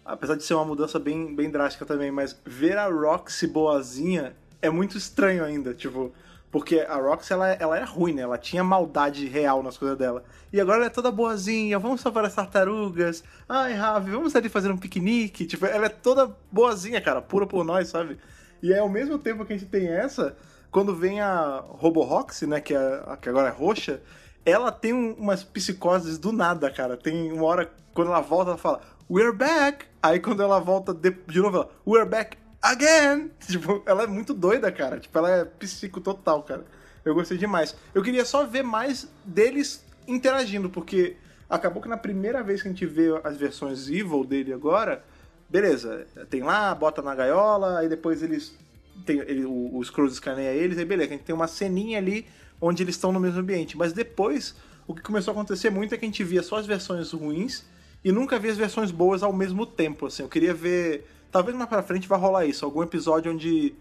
[0.05, 4.69] Apesar de ser uma mudança bem, bem drástica também, mas ver a Roxy boazinha é
[4.69, 6.13] muito estranho ainda, tipo.
[6.51, 8.23] Porque a Roxy, ela, ela era ruim, né?
[8.23, 10.25] Ela tinha maldade real nas coisas dela.
[10.53, 13.23] E agora ela é toda boazinha, vamos salvar as tartarugas.
[13.49, 15.47] Ai, Ravi, vamos ali fazer um piquenique.
[15.47, 18.19] Tipo, ela é toda boazinha, cara, pura por nós, sabe?
[18.61, 20.37] E é ao mesmo tempo que a gente tem essa,
[20.73, 22.61] quando vem a Robo Roxy, né?
[22.61, 24.03] Que, é, que agora é roxa,
[24.45, 26.97] ela tem um- umas psicoses do nada, cara.
[26.97, 29.87] Tem uma hora, quando ela volta, ela fala, We're back!
[30.03, 33.31] Aí quando ela volta de, de novo, ela, We're back again!
[33.47, 34.99] Tipo, ela é muito doida, cara.
[35.01, 36.65] Tipo, ela é psico total, cara.
[37.05, 37.75] Eu gostei demais.
[37.95, 41.17] Eu queria só ver mais deles interagindo, porque
[41.49, 45.03] acabou que na primeira vez que a gente vê as versões evil dele agora,
[45.49, 48.57] beleza, tem lá, bota na gaiola, aí depois eles.
[49.05, 52.27] Tem, ele, o, o Scrooge escaneia eles, aí beleza, a gente tem uma ceninha ali
[52.61, 53.77] onde eles estão no mesmo ambiente.
[53.77, 54.55] Mas depois,
[54.87, 57.65] o que começou a acontecer muito é que a gente via só as versões ruins
[58.05, 60.07] e nunca via as versões boas ao mesmo tempo.
[60.07, 61.07] Assim, eu queria ver.
[61.31, 63.73] Talvez mais pra frente vai rolar isso, algum episódio onde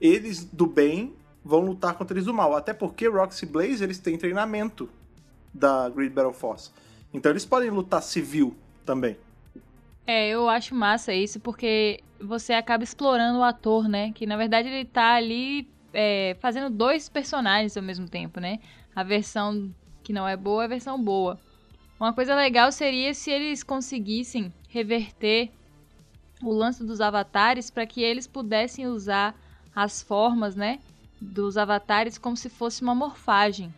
[0.00, 2.56] eles do bem vão lutar contra eles do mal.
[2.56, 4.88] Até porque Roxy Blaze eles têm treinamento
[5.54, 6.70] da Great Battle Force.
[7.14, 9.16] Então eles podem lutar civil também.
[10.06, 14.12] É, eu acho massa isso, porque você acaba explorando o ator, né?
[14.12, 15.68] Que na verdade ele tá ali
[15.98, 18.60] é, fazendo dois personagens ao mesmo tempo, né?
[18.94, 21.40] A versão que não é boa a versão boa.
[21.98, 25.50] Uma coisa legal seria se eles conseguissem reverter
[26.42, 29.34] o lance dos avatares para que eles pudessem usar
[29.74, 30.80] as formas, né?
[31.18, 33.74] Dos avatares como se fosse uma morfagem.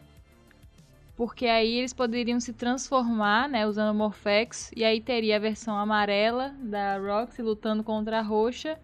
[1.16, 5.76] Porque aí eles poderiam se transformar, né, usando o Morphex, e aí teria a versão
[5.76, 8.78] amarela da Roxy lutando contra a roxa,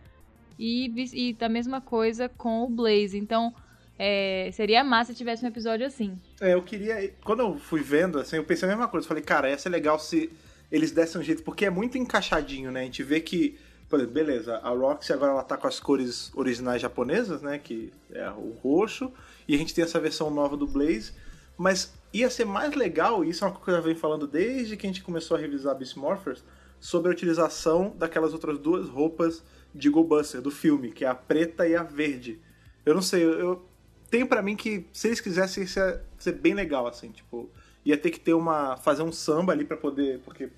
[0.58, 3.18] e, e da mesma coisa com o Blaze.
[3.18, 3.54] Então,
[3.98, 6.18] é, seria massa se tivesse um episódio assim.
[6.40, 7.12] É, eu queria.
[7.22, 9.04] Quando eu fui vendo, assim, eu pensei a mesma coisa.
[9.04, 10.30] Eu falei, cara, ia ser legal se
[10.70, 12.80] eles dessem um jeito, porque é muito encaixadinho, né?
[12.80, 13.56] A gente vê que,
[13.88, 17.58] por exemplo, beleza, a Roxy agora ela tá com as cores originais japonesas, né?
[17.58, 19.12] Que é o roxo,
[19.46, 21.12] e a gente tem essa versão nova do Blaze,
[21.56, 24.26] mas ia ser mais legal, e isso é uma coisa que eu já venho falando
[24.26, 26.42] desde que a gente começou a revisar Beast Morphers,
[26.80, 29.42] sobre a utilização daquelas outras duas roupas
[29.74, 32.40] de Go Buster do filme, que é a preta e a verde.
[32.86, 33.66] Eu não sei, eu,
[34.10, 37.50] tenho pra mim que se eles quisessem isso ia ser bem legal, assim, tipo,
[37.84, 38.76] ia ter que ter uma.
[38.76, 40.20] fazer um samba ali pra poder.
[40.20, 40.50] Porque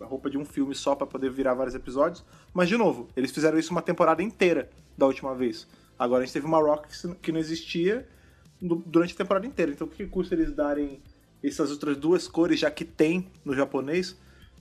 [0.00, 2.24] a roupa de um filme só pra poder virar vários episódios.
[2.54, 5.66] Mas, de novo, eles fizeram isso uma temporada inteira da última vez.
[5.98, 6.88] Agora a gente teve uma Rock
[7.20, 8.08] que não existia
[8.60, 9.72] durante a temporada inteira.
[9.72, 11.02] Então o que custa eles darem
[11.42, 14.16] essas outras duas cores, já que tem no japonês,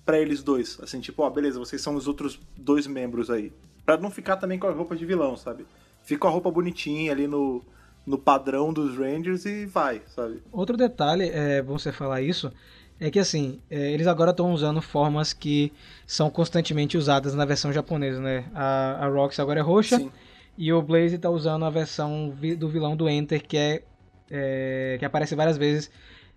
[0.05, 0.79] pra eles dois?
[0.81, 3.53] Assim, tipo, ó, beleza, vocês são os outros dois membros aí.
[3.89, 5.65] Pra não ficar também com a roupa de vilão, sabe?
[6.03, 7.63] Fica com a roupa bonitinha ali no,
[8.05, 10.43] no padrão dos Rangers e vai, sabe?
[10.51, 12.53] Outro detalhe, é bom você falar isso,
[12.99, 15.73] é que assim, é, eles agora estão usando formas que
[16.05, 18.45] são constantemente usadas na versão japonesa, né?
[18.53, 20.11] A, a Rox agora é roxa Sim.
[20.55, 23.81] e o Blaze tá usando a versão vi- do vilão do Enter, que é,
[24.29, 25.89] é, que aparece várias vezes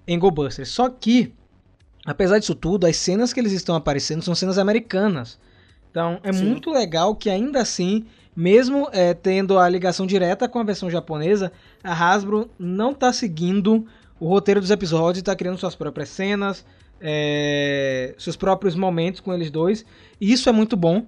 [0.06, 0.70] em Go Busters.
[0.70, 1.34] Só que,
[2.06, 5.38] apesar disso tudo, as cenas que eles estão aparecendo são cenas americanas.
[5.92, 6.46] Então é Sim.
[6.46, 11.52] muito legal que ainda assim, mesmo é, tendo a ligação direta com a versão japonesa,
[11.84, 13.86] a Hasbro não tá seguindo
[14.18, 16.64] o roteiro dos episódios e tá criando suas próprias cenas,
[16.98, 19.84] é, seus próprios momentos com eles dois.
[20.18, 21.04] E isso é muito bom,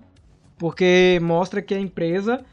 [0.58, 2.44] porque mostra que a empresa,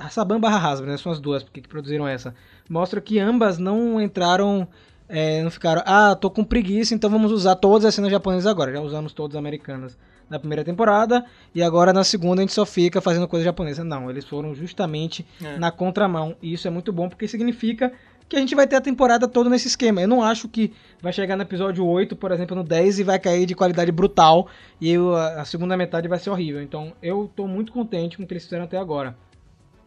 [0.00, 2.34] a Saban barra Hasbro, né, são as duas porque que produziram essa,
[2.68, 4.66] mostra que ambas não entraram,
[5.08, 8.72] é, não ficaram, ah, tô com preguiça, então vamos usar todas as cenas japonesas agora.
[8.72, 9.96] Já usamos todas as americanas
[10.28, 13.82] na primeira temporada e agora na segunda a gente só fica fazendo coisa japonesa.
[13.84, 15.58] Não, eles foram justamente É.
[15.58, 16.36] na contramão.
[16.42, 17.92] E isso é muito bom porque significa
[18.28, 20.02] que a gente vai ter a temporada toda nesse esquema.
[20.02, 23.18] Eu não acho que vai chegar no episódio 8, por exemplo, no 10 e vai
[23.18, 24.48] cair de qualidade brutal
[24.80, 24.94] e
[25.38, 26.60] a segunda metade vai ser horrível.
[26.60, 29.16] Então eu tô muito contente com o que eles fizeram até agora.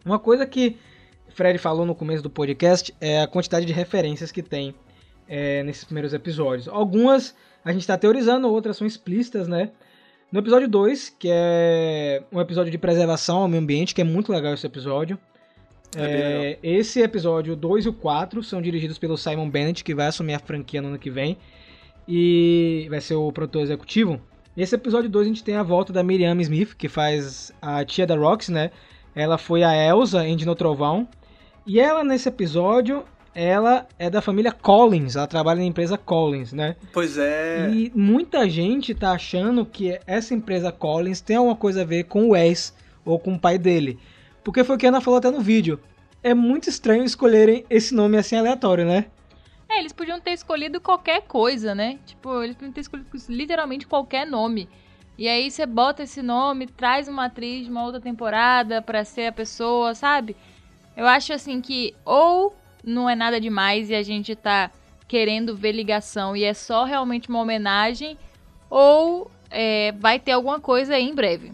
[0.04, 0.77] Uma coisa que
[1.30, 4.73] Fred falou no começo do podcast é a quantidade de referências que tem
[5.30, 6.67] é, nesses primeiros episódios.
[6.67, 9.69] Algumas a gente está teorizando, outras são explícitas, né?
[10.32, 14.32] No episódio 2, que é um episódio de preservação ao meio ambiente, que é muito
[14.32, 15.20] legal esse episódio.
[15.94, 20.08] É É, esse episódio 2 e o 4 são dirigidos pelo Simon Bennett, que vai
[20.08, 21.38] assumir a franquia no ano que vem.
[22.08, 24.22] E vai ser o produtor executivo.
[24.56, 28.08] Nesse episódio 2 a gente tem a volta da Miriam Smith, que faz a tia
[28.08, 28.72] da Rox, né?
[29.13, 31.10] Ela foi a Elsa em Dino Trovão.
[31.67, 35.15] E ela, nesse episódio, ela é da família Collins.
[35.15, 36.76] Ela trabalha na empresa Collins, né?
[36.91, 37.70] Pois é.
[37.70, 42.26] E muita gente tá achando que essa empresa Collins tem alguma coisa a ver com
[42.26, 42.74] o Wes
[43.06, 44.00] ou com o pai dele.
[44.44, 45.80] Porque foi o que a Ana falou até no vídeo.
[46.24, 49.06] É muito estranho escolherem esse nome assim aleatório, né?
[49.70, 51.98] É, eles podiam ter escolhido qualquer coisa, né?
[52.06, 54.67] Tipo, eles podiam ter escolhido literalmente qualquer nome.
[55.17, 59.28] E aí você bota esse nome, traz uma atriz de uma outra temporada pra ser
[59.28, 60.36] a pessoa, sabe?
[60.96, 64.72] Eu acho assim que ou não é nada demais e a gente tá
[65.08, 68.17] querendo ver ligação e é só realmente uma homenagem,
[68.70, 71.52] ou é, vai ter alguma coisa aí em breve.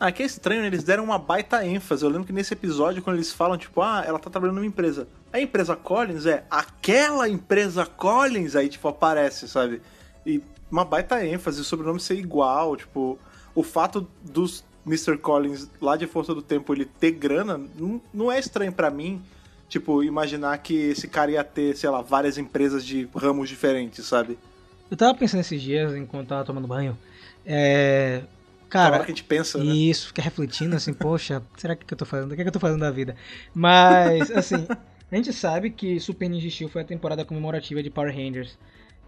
[0.00, 0.68] Ah, que é estranho, né?
[0.68, 2.04] Eles deram uma baita ênfase.
[2.04, 5.08] Eu lembro que nesse episódio, quando eles falam, tipo, ah, ela tá trabalhando numa empresa.
[5.32, 9.82] A empresa Collins é aquela empresa Collins, aí, tipo, aparece, sabe?
[10.24, 10.40] E
[10.70, 13.18] uma baita ênfase, o sobrenome ser igual, tipo,
[13.54, 15.18] o fato dos Mr.
[15.18, 19.20] Collins lá de Força do Tempo ele ter grana, não, não é estranho pra mim,
[19.68, 24.38] tipo, imaginar que esse cara ia ter, sei lá, várias empresas de ramos diferentes, sabe?
[24.90, 26.96] Eu tava pensando esses dias, enquanto tava tomando banho.
[27.44, 28.22] É.
[28.68, 29.64] Cara, hora que a gente pensa, né?
[29.64, 32.32] Isso, fica refletindo assim, poxa, será que, que eu tô fazendo?
[32.32, 33.16] O que, é que eu tô fazendo da vida?
[33.54, 34.66] Mas, assim,
[35.10, 38.58] a gente sabe que Super Ninja Steel foi a temporada comemorativa de Power Rangers.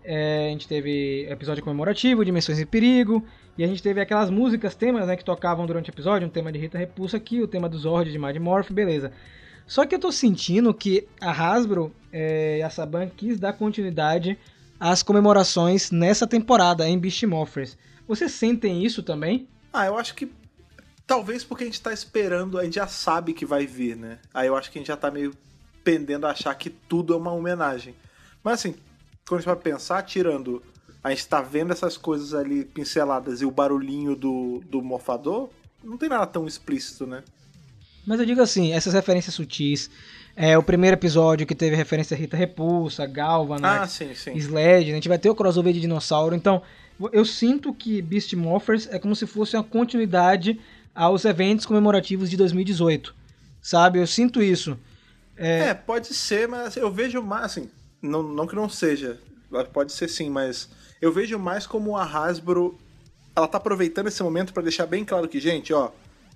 [0.03, 3.23] É, a gente teve episódio comemorativo, Dimensões em Perigo,
[3.57, 6.51] e a gente teve aquelas músicas, temas, né, que tocavam durante o episódio, um tema
[6.51, 9.13] de Rita Repulsa aqui, o tema do Zord de Mad Morph, beleza.
[9.67, 14.39] Só que eu tô sentindo que a Hasbro é, e a Saban quis dar continuidade
[14.79, 17.77] às comemorações nessa temporada em Beast Morphers.
[18.09, 19.47] Vocês sentem isso também?
[19.73, 20.33] Ah, eu acho que
[21.07, 24.19] talvez porque a gente tá esperando, a gente já sabe que vai vir, né?
[24.35, 25.33] Aí eu acho que a gente já tá meio
[25.85, 27.95] pendendo a achar que tudo é uma homenagem.
[28.43, 28.75] Mas assim,
[29.29, 30.63] quando a gente vai pensar, tirando
[31.03, 35.49] a gente tá vendo essas coisas ali pinceladas e o barulhinho do, do morfador,
[35.83, 37.25] não tem nada tão explícito, né?
[38.07, 39.91] Mas eu digo assim, essas referências sutis,
[40.35, 44.33] é, o primeiro episódio que teve referência a Rita Repulsa, Ah, Galvanax, sim, sim.
[44.37, 44.93] Sled, né?
[44.93, 46.63] a gente vai ter o crossover de dinossauro, então
[47.13, 50.61] eu sinto que Beast Morphers é como se fosse uma continuidade
[50.95, 53.15] aos eventos comemorativos de 2018,
[53.63, 53.99] sabe?
[53.99, 54.79] Eu sinto isso.
[55.37, 57.71] É, pode ser, mas eu vejo mais, assim,
[58.03, 59.19] não, não que não seja,
[59.73, 60.69] pode ser sim, mas
[61.01, 62.79] eu vejo mais como a Hasbro,
[63.35, 65.91] ela tá aproveitando esse momento pra deixar bem claro que, gente, ó,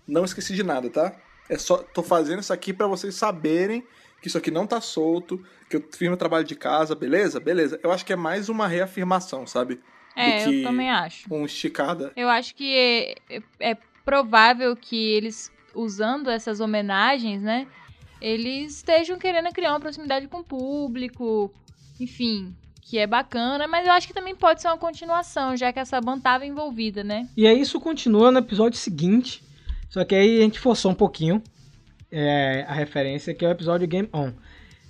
[0.09, 1.15] não esqueci de nada, tá?
[1.49, 3.85] É só, tô fazendo isso aqui pra vocês saberem
[4.21, 7.39] que isso aqui não tá solto, que eu fiz meu trabalho de casa, beleza?
[7.39, 7.79] Beleza.
[7.83, 9.81] Eu acho que é mais uma reafirmação, sabe?
[10.17, 11.27] É, Do que eu também acho.
[11.33, 12.13] um esticada.
[12.17, 17.67] Eu acho que é, é- é provável que eles, usando essas homenagens, né?
[18.21, 21.53] Eles estejam querendo criar uma proximidade com o público,
[22.01, 25.79] enfim, que é bacana, mas eu acho que também pode ser uma continuação, já que
[25.79, 27.29] essa banda estava envolvida, né?
[27.37, 29.43] E aí isso continua no episódio seguinte,
[29.95, 31.41] só que aí a gente forçou um pouquinho
[32.11, 34.33] é, a referência, que é o episódio Game On.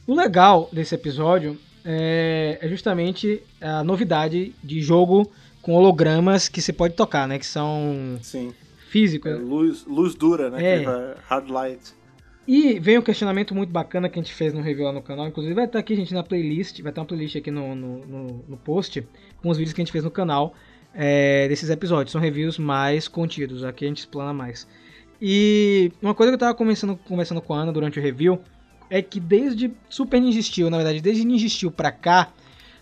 [0.06, 6.72] O legal desse episódio é, é justamente a novidade de jogo com hologramas que você
[6.72, 7.38] pode tocar, né?
[7.38, 8.54] Que são Sim.
[8.88, 9.30] físicos.
[9.30, 10.82] É, luz, luz dura, né?
[10.82, 11.14] É.
[11.26, 11.92] Hard light.
[12.48, 15.26] E vem um questionamento muito bacana que a gente fez no review lá no canal.
[15.28, 16.80] Inclusive vai estar aqui, gente, na playlist.
[16.82, 19.06] Vai ter uma playlist aqui no, no, no- no post
[19.42, 20.54] com os vídeos que a gente fez no canal
[20.94, 22.12] é, desses episódios.
[22.12, 23.64] São reviews mais contidos.
[23.64, 24.68] Aqui a gente explana mais.
[25.26, 28.40] E uma coisa que eu tava conversando, conversando com a Ana durante o review
[28.90, 32.30] é que desde Super Ninja Steel, na verdade, desde Ninja Steel pra cá,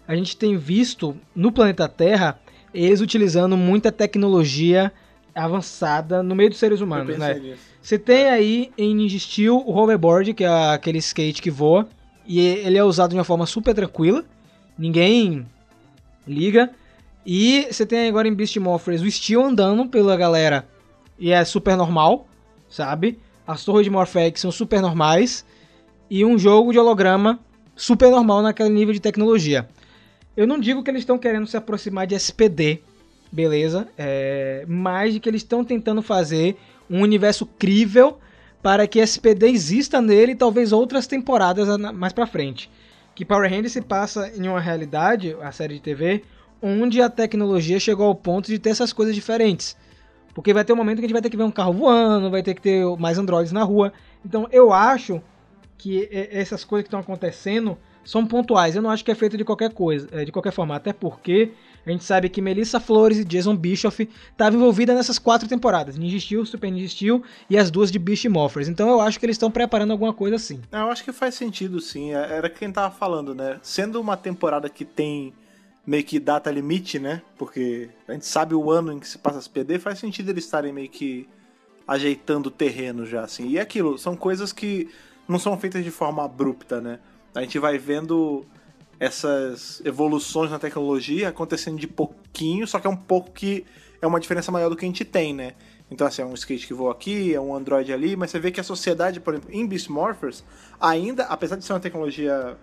[0.09, 2.41] a gente tem visto no planeta Terra
[2.75, 4.93] eles utilizando muita tecnologia
[5.33, 7.35] avançada no meio dos seres humanos, né?
[7.35, 7.63] nisso.
[7.81, 11.89] Você tem aí em Ninja Steel o hoverboard, que é aquele skate que voa,
[12.27, 14.25] e ele é usado de uma forma super tranquila,
[14.77, 15.47] ninguém
[16.27, 16.73] liga.
[17.25, 20.67] E você tem agora em Beast Morphers o Steel andando pela galera,
[21.17, 22.27] e é super normal,
[22.73, 23.19] sabe?
[23.47, 25.45] As torres de Morphex são super normais,
[26.15, 27.41] e um jogo de holograma
[27.75, 29.67] super normal naquele nível de tecnologia.
[30.37, 32.83] Eu não digo que eles estão querendo se aproximar de SPD,
[33.33, 33.89] beleza?
[33.97, 36.59] É, mas de que eles estão tentando fazer
[36.91, 38.19] um universo crível
[38.63, 42.71] para que SPD exista nele e talvez outras temporadas mais pra frente.
[43.15, 46.25] Que Power Rangers se passa em uma realidade, a série de TV,
[46.61, 49.79] onde a tecnologia chegou ao ponto de ter essas coisas diferentes.
[50.35, 52.31] Porque vai ter um momento que a gente vai ter que ver um carro voando,
[52.31, 53.93] vai ter que ter mais androides na rua.
[54.25, 55.21] Então eu acho
[55.77, 58.75] que essas coisas que estão acontecendo são pontuais.
[58.75, 60.75] Eu não acho que é feito de qualquer coisa, eh, de qualquer forma.
[60.75, 61.53] Até porque
[61.87, 66.19] a gente sabe que Melissa Flores e Jason Bischoff estavam envolvidas nessas quatro temporadas: Ninja
[66.19, 68.69] Steel, Super Ninja Steel e as duas de Beast Morphers.
[68.69, 70.61] Então eu acho que eles estão preparando alguma coisa assim.
[70.73, 72.13] Eu acho que faz sentido, sim.
[72.15, 73.59] É- Era quem tava falando, né?
[73.63, 75.33] Sendo uma temporada que tem
[75.87, 77.23] meio que data limite, né?
[77.37, 80.45] Porque a gente sabe o ano em que se passa as PD, faz sentido eles
[80.45, 81.29] estarem meio que
[81.87, 83.49] ajeitando o terreno já, assim.
[83.49, 84.89] E é aquilo, são coisas que
[85.29, 87.01] não são feitas de forma abrupta, né?
[87.35, 88.47] A gente vai vendo
[89.01, 93.65] essas evoluções na tecnologia acontecendo de pouquinho, só que é um pouco que
[94.01, 95.55] é uma diferença maior do que a gente tem, né?
[95.91, 98.51] Então, assim, é um skate que voa aqui, é um Android ali, mas você vê
[98.51, 100.45] que a sociedade, por exemplo, em Beast Morphers,
[100.81, 102.57] ainda, apesar de ser uma tecnologia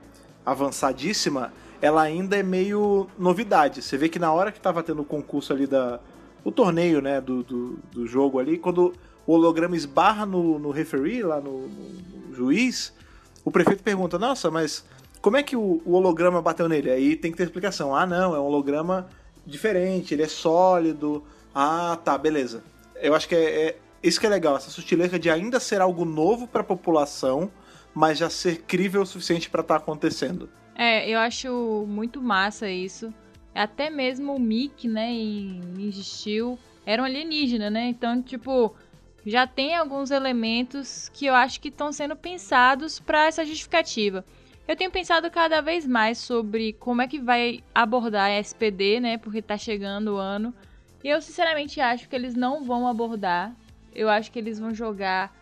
[0.45, 3.82] avançadíssima, ela ainda é meio novidade.
[3.82, 6.00] Você vê que na hora que tava tendo o concurso ali da.
[6.44, 8.94] o torneio, né, do, do, do jogo ali, quando
[9.26, 12.93] o holograma esbarra no, no referee, lá no, no- juiz,
[13.45, 14.86] o prefeito pergunta: Nossa, mas
[15.22, 16.89] como é que o, o holograma bateu nele?
[16.91, 17.95] Aí tem que ter explicação.
[17.95, 19.08] Ah, não, é um holograma
[19.45, 21.24] diferente, ele é sólido.
[21.53, 22.64] Ah, tá, beleza.
[23.01, 26.06] Eu acho que é, é- isso que é legal, essa sutileza de ainda ser algo
[26.06, 27.51] novo pra população,
[27.93, 30.49] mas já ser crível o suficiente pra estar acontecendo.
[30.82, 33.13] É, eu acho muito massa isso.
[33.53, 37.88] Até mesmo o Mick, né, em Ninja Steel, era um alienígena, né?
[37.88, 38.73] Então, tipo,
[39.25, 44.23] já tem alguns elementos que eu acho que estão sendo pensados para essa justificativa.
[44.65, 49.17] Eu tenho pensado cada vez mais sobre como é que vai abordar a SPD, né?
[49.17, 50.53] Porque tá chegando o ano.
[51.03, 53.53] E eu sinceramente acho que eles não vão abordar.
[53.93, 55.36] Eu acho que eles vão jogar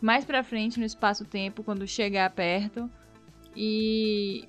[0.00, 2.88] mais pra frente no espaço-tempo, quando chegar perto.
[3.54, 4.48] E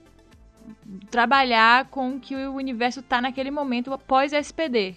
[1.10, 4.96] trabalhar com o que o universo tá naquele momento após a SPD.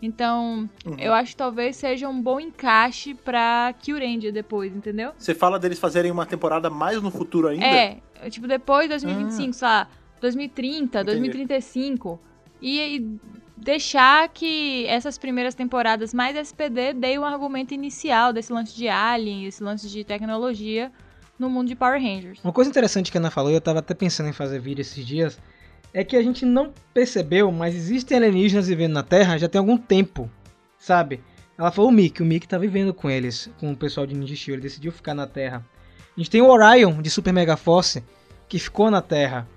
[0.00, 0.96] Então, Uhum.
[0.98, 5.12] eu acho que talvez seja um bom encaixe pra Kyurendia depois, entendeu?
[5.16, 7.64] Você fala deles fazerem uma temporada mais no futuro ainda?
[7.64, 7.98] É,
[8.30, 9.88] tipo, depois de 2025, sei lá,
[10.20, 12.20] 2030, 2035.
[12.60, 13.20] E, e
[13.56, 19.46] deixar que essas primeiras temporadas mais SPD deem um argumento inicial desse lance de Alien,
[19.46, 20.92] esse lance de tecnologia
[21.38, 22.40] no mundo de Power Rangers.
[22.42, 24.80] Uma coisa interessante que a Ana falou, e eu tava até pensando em fazer vídeo
[24.80, 25.38] esses dias,
[25.92, 29.78] é que a gente não percebeu, mas existem alienígenas vivendo na Terra já tem algum
[29.78, 30.30] tempo,
[30.78, 31.22] sabe?
[31.58, 34.36] Ela falou o Mick, o Mick tá vivendo com eles, com o pessoal de Ninja
[34.36, 35.64] Steel, ele decidiu ficar na Terra.
[36.16, 38.04] A gente tem o Orion, de Super Mega Force,
[38.48, 39.48] que ficou na Terra.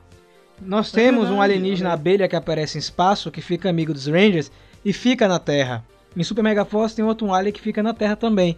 [0.62, 1.94] Nós temos um alienígena olha.
[1.94, 4.52] abelha que aparece em espaço, que fica amigo dos Rangers,
[4.84, 5.86] e fica na Terra.
[6.16, 8.58] Em Super Mega Force tem outro alien que fica na Terra também.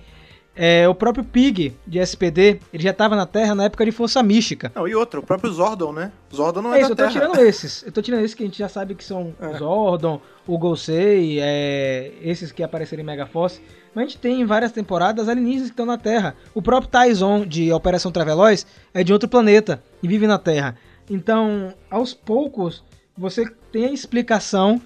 [0.54, 4.22] É, o próprio Pig, de SPD, ele já estava na Terra na época de Força
[4.22, 4.70] Mística.
[4.76, 6.12] Não, e outra, o próprio Zordon, né?
[6.34, 7.28] Zordon não é, É isso, da eu tô Terra.
[7.32, 7.84] tirando esses.
[7.84, 9.48] Eu tô tirando esses que a gente já sabe que são É.
[9.48, 13.62] o Zordon, o Gosei, é, esses que apareceram em Megaforce.
[13.96, 16.36] Mas a gente tem em várias temporadas alienígenas que estão na Terra.
[16.54, 20.76] O próprio Tyson de Operação Traveloz é de outro planeta e vive na Terra.
[21.10, 22.84] Então, aos poucos,
[23.18, 24.82] você tem a explicação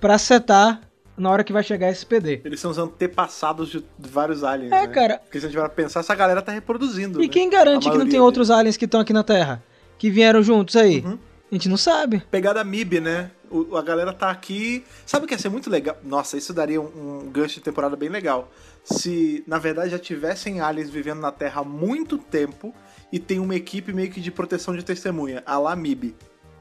[0.00, 0.80] pra setar
[1.18, 2.40] na hora que vai chegar esse PD.
[2.44, 4.88] Eles são os antepassados de vários aliens, É, né?
[4.88, 5.18] cara.
[5.18, 7.32] Porque se a gente vai pensar, essa galera tá reproduzindo, E né?
[7.32, 9.62] quem garante que não tem maioria outros aliens que estão aqui na Terra?
[9.98, 11.00] Que vieram juntos aí?
[11.04, 11.18] Uhum.
[11.50, 12.22] A gente não sabe.
[12.30, 13.30] Pegada MIB, né?
[13.50, 14.84] O- a galera tá aqui.
[15.06, 15.96] Sabe o que ia ser muito legal?
[16.04, 16.84] Nossa, isso daria um,
[17.24, 18.52] um gancho de temporada bem legal.
[18.84, 22.74] Se, na verdade, já tivessem aliens vivendo na Terra há muito tempo
[23.10, 26.14] e tem uma equipe meio que de proteção de testemunha, a lá MIB.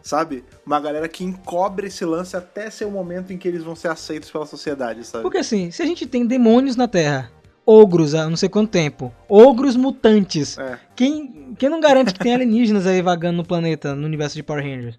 [0.07, 0.45] Sabe?
[0.65, 3.89] Uma galera que encobre esse lance até ser o momento em que eles vão ser
[3.89, 5.21] aceitos pela sociedade, sabe?
[5.21, 7.29] Porque assim, se a gente tem demônios na Terra,
[7.65, 10.79] ogros há não sei quanto tempo, ogros mutantes, É.
[10.95, 14.63] quem, quem não garante que tem alienígenas aí vagando no planeta, no universo de Power
[14.63, 14.97] Rangers?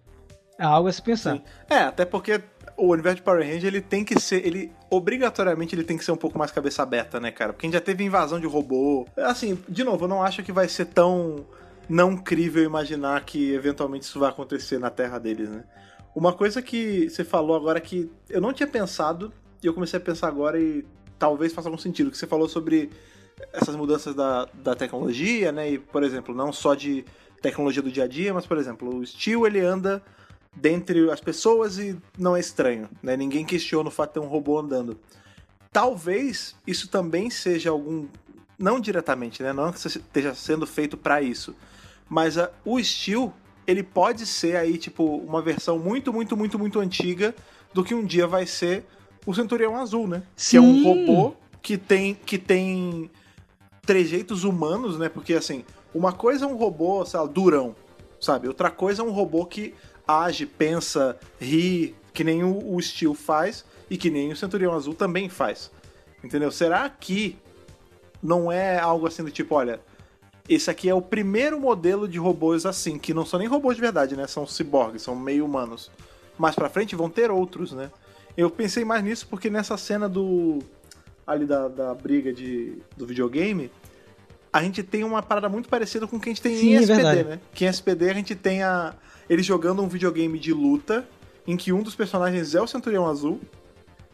[0.58, 1.36] É algo a se pensar.
[1.36, 1.42] Sim.
[1.70, 2.42] É, até porque
[2.76, 6.12] o universo de Power Ranger, ele tem que ser, ele obrigatoriamente ele tem que ser
[6.12, 7.54] um pouco mais cabeça aberta, né, cara?
[7.54, 9.06] Porque a gente já teve invasão de robô.
[9.16, 11.46] Assim, de novo, eu não acho que vai ser tão
[11.88, 15.64] não crível imaginar que eventualmente isso vai acontecer na terra deles, né?
[16.14, 19.32] Uma coisa que você falou agora que eu não tinha pensado
[19.62, 20.84] e eu comecei a pensar agora e
[21.18, 22.90] talvez faça algum sentido, que você falou sobre
[23.52, 25.72] essas mudanças da, da tecnologia, né?
[25.72, 27.04] E, por exemplo, não só de
[27.40, 30.02] tecnologia do dia a dia, mas, por exemplo, o Steel ele anda
[30.54, 33.16] dentre as pessoas e não é estranho, né?
[33.16, 34.98] Ninguém questiona o fato de ter um robô andando.
[35.72, 38.08] Talvez isso também seja algum
[38.58, 39.52] não diretamente, né?
[39.52, 41.54] Não que esteja sendo feito para isso,
[42.08, 43.32] mas a- o Steel
[43.66, 47.34] ele pode ser aí tipo uma versão muito, muito, muito, muito antiga
[47.74, 48.84] do que um dia vai ser
[49.26, 50.22] o Centurião Azul, né?
[50.36, 50.82] Que é um Sim.
[50.84, 53.10] robô que tem que tem
[53.82, 55.08] trejeitos humanos, né?
[55.08, 57.74] Porque assim, uma coisa é um robô, sei lá, durão,
[58.20, 58.48] sabe?
[58.48, 59.74] Outra coisa é um robô que
[60.06, 64.94] age, pensa, ri, que nem o, o Steel faz e que nem o Centurião Azul
[64.94, 65.70] também faz.
[66.24, 66.50] Entendeu?
[66.50, 67.36] Será que
[68.22, 69.80] não é algo assim do tipo, olha,
[70.48, 73.82] esse aqui é o primeiro modelo de robôs assim, que não são nem robôs de
[73.82, 74.26] verdade, né?
[74.26, 75.90] São ciborgues, são meio humanos.
[76.38, 77.90] Mais pra frente vão ter outros, né?
[78.36, 80.60] Eu pensei mais nisso porque nessa cena do.
[81.26, 83.70] ali da, da briga de, do videogame,
[84.52, 86.76] a gente tem uma parada muito parecida com o que a gente tem Sim, em
[86.76, 87.28] é SPD, verdade.
[87.28, 87.40] né?
[87.52, 88.94] Que em SPD a gente tem a.
[89.28, 91.06] Eles jogando um videogame de luta,
[91.46, 93.40] em que um dos personagens é o Centurião Azul.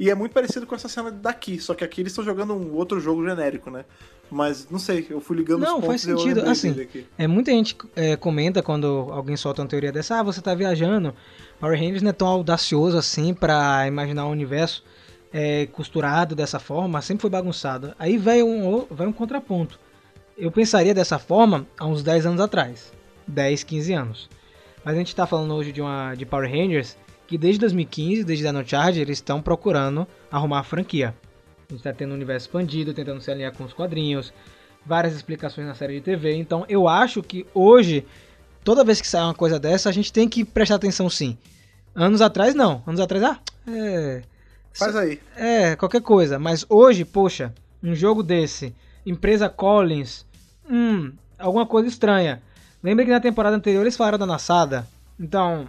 [0.01, 2.75] E é muito parecido com essa cena daqui, só que aqui eles estão jogando um
[2.75, 3.85] outro jogo genérico, né?
[4.31, 6.51] Mas não sei, eu fui ligando Não, os faz pontos eu sentido.
[6.51, 7.07] Assim.
[7.17, 11.15] É, muita gente é, comenta quando alguém solta uma teoria dessa, ah, você tá viajando.
[11.61, 14.83] Power Rangers não é tão audacioso assim pra imaginar um universo
[15.33, 17.95] é, costurado dessa forma, sempre foi bagunçado.
[17.99, 19.79] Aí vai um, vai um contraponto.
[20.37, 22.93] Eu pensaria dessa forma há uns 10 anos atrás.
[23.27, 24.31] 10, 15 anos.
[24.85, 26.97] Mas a gente tá falando hoje de uma de Power Rangers
[27.27, 31.15] que desde 2015, desde Dino Charge, eles estão procurando arrumar a franquia.
[31.69, 34.33] A gente tá tendo um universo expandido, tentando se alinhar com os quadrinhos,
[34.85, 36.35] várias explicações na série de TV.
[36.35, 38.07] Então eu acho que hoje,
[38.63, 41.39] toda vez que sai uma coisa dessa, a gente tem que prestar atenção sim.
[41.95, 42.83] Anos atrás não.
[42.87, 44.23] Anos atrás, ah, é.
[44.73, 45.21] Faz aí.
[45.37, 46.39] É, qualquer coisa.
[46.39, 48.75] Mas hoje, poxa, um jogo desse,
[49.07, 50.27] empresa Collins,
[50.69, 52.43] hum, alguma coisa estranha.
[52.83, 54.87] Lembra que na temporada anterior eles falaram da Nassada?
[55.19, 55.69] Então,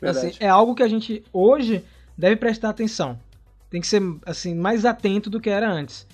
[0.00, 0.26] Verdade.
[0.26, 1.84] assim, é algo que a gente hoje
[2.16, 3.18] deve prestar atenção.
[3.70, 6.06] Tem que ser assim mais atento do que era antes.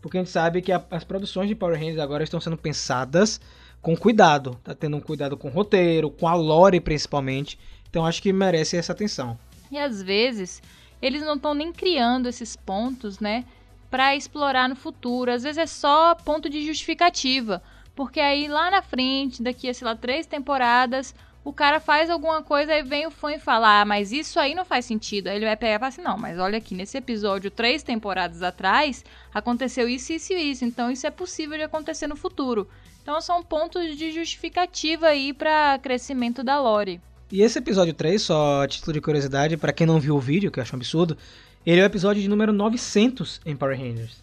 [0.00, 3.40] Porque a gente sabe que a- as produções de Power Rangers agora estão sendo pensadas
[3.82, 4.58] com cuidado.
[4.64, 7.58] Tá tendo um cuidado com o roteiro, com a lore principalmente.
[7.88, 9.38] Então acho que merece essa atenção.
[9.70, 10.62] E às vezes
[11.02, 13.44] eles não estão nem criando esses pontos, né,
[13.90, 15.32] Pra explorar no futuro.
[15.32, 17.60] Às vezes é só ponto de justificativa,
[17.96, 21.12] porque aí lá na frente, daqui a sei lá três temporadas,
[21.44, 24.54] o cara faz alguma coisa e vem o fã e fala: "Ah, mas isso aí
[24.54, 25.28] não faz sentido".
[25.28, 28.42] Aí ele vai pegar e fala assim: "Não, mas olha aqui nesse episódio três temporadas
[28.42, 32.68] atrás aconteceu isso, isso e isso, então isso é possível de acontecer no futuro".
[33.02, 37.00] Então são pontos de justificativa aí pra crescimento da lore.
[37.32, 40.50] E esse episódio 3, só a título de curiosidade, pra quem não viu o vídeo,
[40.50, 41.16] que eu acho um absurdo,
[41.64, 44.16] ele é o episódio de número 900 em Power Rangers.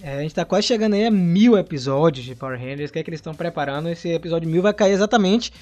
[0.00, 2.90] É, a gente tá quase chegando aí a mil episódios de Power Rangers.
[2.90, 3.88] O que é que eles estão preparando?
[3.88, 5.52] Esse episódio mil vai cair exatamente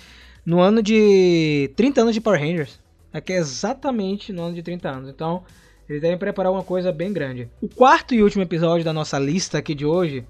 [0.45, 2.81] no ano de 30 anos de Power Rangers.
[3.13, 5.09] Aqui é exatamente no ano de 30 anos.
[5.09, 5.43] Então,
[5.89, 7.49] eles devem preparar uma coisa bem grande.
[7.61, 10.25] O quarto e último episódio da nossa lista aqui de hoje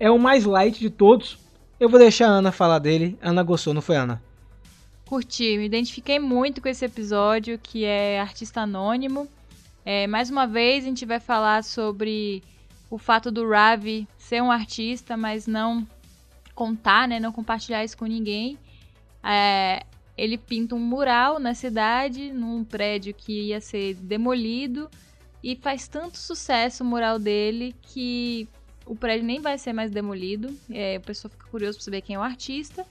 [0.00, 1.38] é o mais light de todos.
[1.78, 3.16] Eu vou deixar a Ana falar dele.
[3.22, 4.22] Ana gostou, não foi, Ana?
[5.06, 9.28] Curti, me identifiquei muito com esse episódio que é Artista Anônimo.
[9.84, 12.42] É, mais uma vez a gente vai falar sobre
[12.90, 15.86] o fato do Ravi ser um artista, mas não
[16.56, 18.58] contar, né, não compartilhar isso com ninguém.
[19.26, 19.82] É,
[20.16, 24.88] ele pinta um mural na cidade, num prédio que ia ser demolido,
[25.42, 28.48] e faz tanto sucesso o mural dele que
[28.86, 30.56] o prédio nem vai ser mais demolido.
[30.70, 32.86] É, o pessoal fica curioso para saber quem é o artista.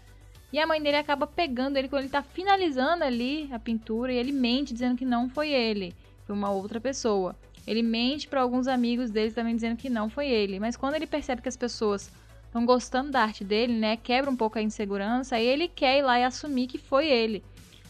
[0.53, 4.17] E a mãe dele acaba pegando ele quando ele tá finalizando ali a pintura e
[4.17, 5.93] ele mente dizendo que não foi ele,
[6.25, 7.35] foi uma outra pessoa.
[7.67, 11.07] Ele mente para alguns amigos dele também dizendo que não foi ele, mas quando ele
[11.07, 12.11] percebe que as pessoas
[12.55, 16.03] estão gostando da arte dele, né, quebra um pouco a insegurança, aí ele quer ir
[16.03, 17.43] lá e assumir que foi ele.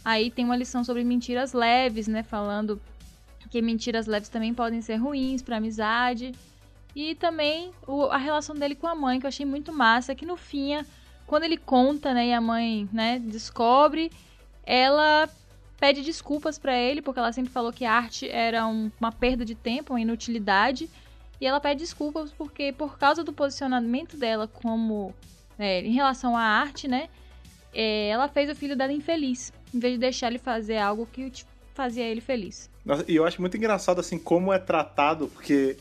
[0.03, 2.81] Aí tem uma lição sobre mentiras leves, né, falando
[3.51, 6.31] que mentiras leves também podem ser ruins para amizade.
[6.95, 10.25] E também o- a relação dele com a mãe, que eu achei muito massa, que
[10.25, 10.83] no fim
[11.27, 14.11] quando ele conta, né, e a mãe, né, descobre,
[14.63, 15.29] ela
[15.79, 19.45] pede desculpas pra ele, porque ela sempre falou que a arte era um- uma perda
[19.45, 20.89] de tempo, uma inutilidade,
[21.45, 25.13] e ela pede desculpas porque por causa do posicionamento dela como
[25.59, 27.07] é, em relação à arte, né,
[27.71, 31.29] é, ela fez o filho dela infeliz, em vez de deixar ele fazer algo que
[31.29, 32.67] tipo, fazia ele feliz.
[32.83, 35.77] Nossa, E eu acho muito engraçado, assim, como é tratado, porque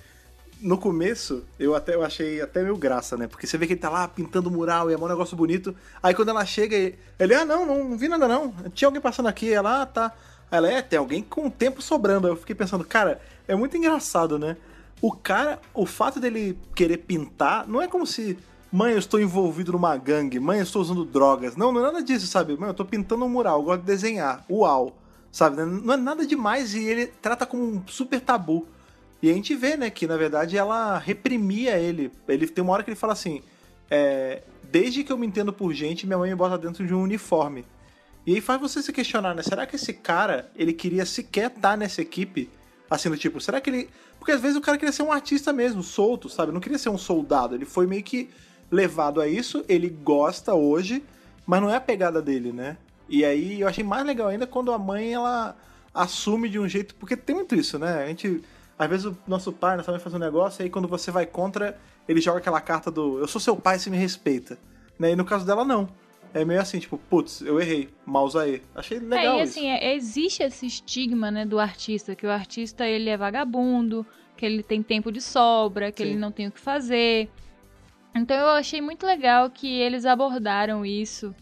[0.60, 3.26] no começo eu até eu achei até meio graça, né?
[3.26, 5.74] Porque você vê que ele tá lá pintando mural e é um negócio bonito.
[6.02, 6.76] Aí quando ela chega,
[7.18, 8.52] ele, ah, não, não vi nada não.
[8.74, 10.12] Tinha alguém passando aqui, ela, ah, tá.
[10.50, 12.28] Ela, é, tem alguém com tempo sobrando.
[12.28, 14.58] Eu fiquei pensando, cara, é muito engraçado, né?
[15.04, 18.38] O cara, o fato dele querer pintar, não é como se,
[18.72, 21.56] mãe, eu estou envolvido numa gangue, mãe, eu estou usando drogas.
[21.56, 22.56] Não, não é nada disso, sabe?
[22.56, 24.42] Mãe, eu tô pintando um mural, eu gosto de desenhar.
[24.50, 24.96] Uau!
[25.30, 25.62] Sabe?
[25.62, 28.66] Não é nada demais e ele trata como um super tabu.
[29.20, 32.10] E a gente vê, né, que na verdade ela reprimia ele.
[32.26, 33.42] Ele tem uma hora que ele fala assim:
[33.90, 34.42] é,
[34.72, 37.66] desde que eu me entendo por gente, minha mãe me bota dentro de um uniforme.
[38.26, 39.42] E aí faz você se questionar, né?
[39.42, 42.48] Será que esse cara, ele queria sequer estar nessa equipe?
[42.90, 43.90] Assim, do tipo, será que ele.
[44.18, 46.52] Porque às vezes o cara queria ser um artista mesmo, solto, sabe?
[46.52, 47.54] Não queria ser um soldado.
[47.54, 48.30] Ele foi meio que
[48.70, 51.02] levado a isso, ele gosta hoje,
[51.46, 52.76] mas não é a pegada dele, né?
[53.08, 55.56] E aí eu achei mais legal ainda quando a mãe, ela
[55.92, 56.94] assume de um jeito.
[56.96, 58.02] Porque tem muito isso, né?
[58.02, 58.42] A gente.
[58.76, 61.24] Às vezes o nosso pai, nossa mãe faz um negócio, e aí quando você vai
[61.24, 61.78] contra,
[62.08, 64.58] ele joga aquela carta do eu sou seu pai, você me respeita.
[64.98, 65.12] Né?
[65.12, 65.88] E no caso dela, não.
[66.34, 68.60] É meio assim, tipo, putz, eu errei, mal aí.
[68.74, 69.58] Achei legal é, e isso.
[69.58, 74.04] assim, é- existe esse estigma, né, do artista, que o artista ele é vagabundo,
[74.36, 76.10] que ele tem tempo de sobra, que Sim.
[76.10, 77.30] ele não tem o que fazer.
[78.14, 81.32] Então eu achei muito legal que eles abordaram isso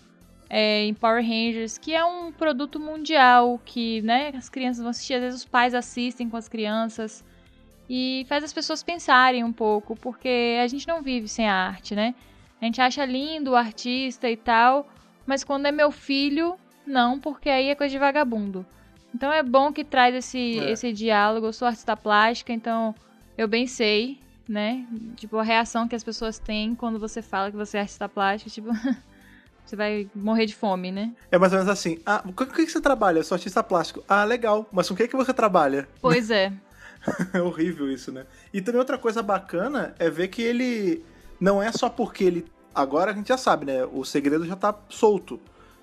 [0.49, 5.15] é, em Power Rangers, que é um produto mundial, que né, as crianças vão assistir,
[5.15, 7.25] às vezes os pais assistem com as crianças.
[7.89, 11.95] E faz as pessoas pensarem um pouco, porque a gente não vive sem a arte,
[11.95, 12.15] né?
[12.63, 14.89] A gente acha lindo o artista e tal,
[15.27, 16.55] mas quando é meu filho,
[16.87, 18.65] não, porque aí é coisa de vagabundo.
[19.13, 20.71] Então é bom que traz esse, É.
[20.71, 21.47] esse diálogo.
[21.49, 22.95] Eu sou artista plástica, então
[23.37, 24.87] eu bem sei, né?
[25.17, 28.49] Tipo, a reação que as pessoas têm quando você fala que você é artista plástica,
[28.49, 28.69] tipo,
[29.67, 31.13] você vai morrer de fome, né?
[31.33, 31.99] É mais ou menos assim.
[32.07, 33.19] Ah, com o que que você trabalha?
[33.19, 34.05] Eu sou artista plástico.
[34.09, 34.69] Ah, legal.
[34.71, 35.89] Mas com o que, que você trabalha?
[36.01, 36.53] Pois é.
[37.35, 38.25] É horrível isso, né?
[38.55, 41.05] E também outra coisa bacana é ver que ele
[41.41, 42.47] não é só porque ele.
[42.75, 43.85] Agora a gente já sabe, né?
[43.93, 45.41] O segredo já tá solto.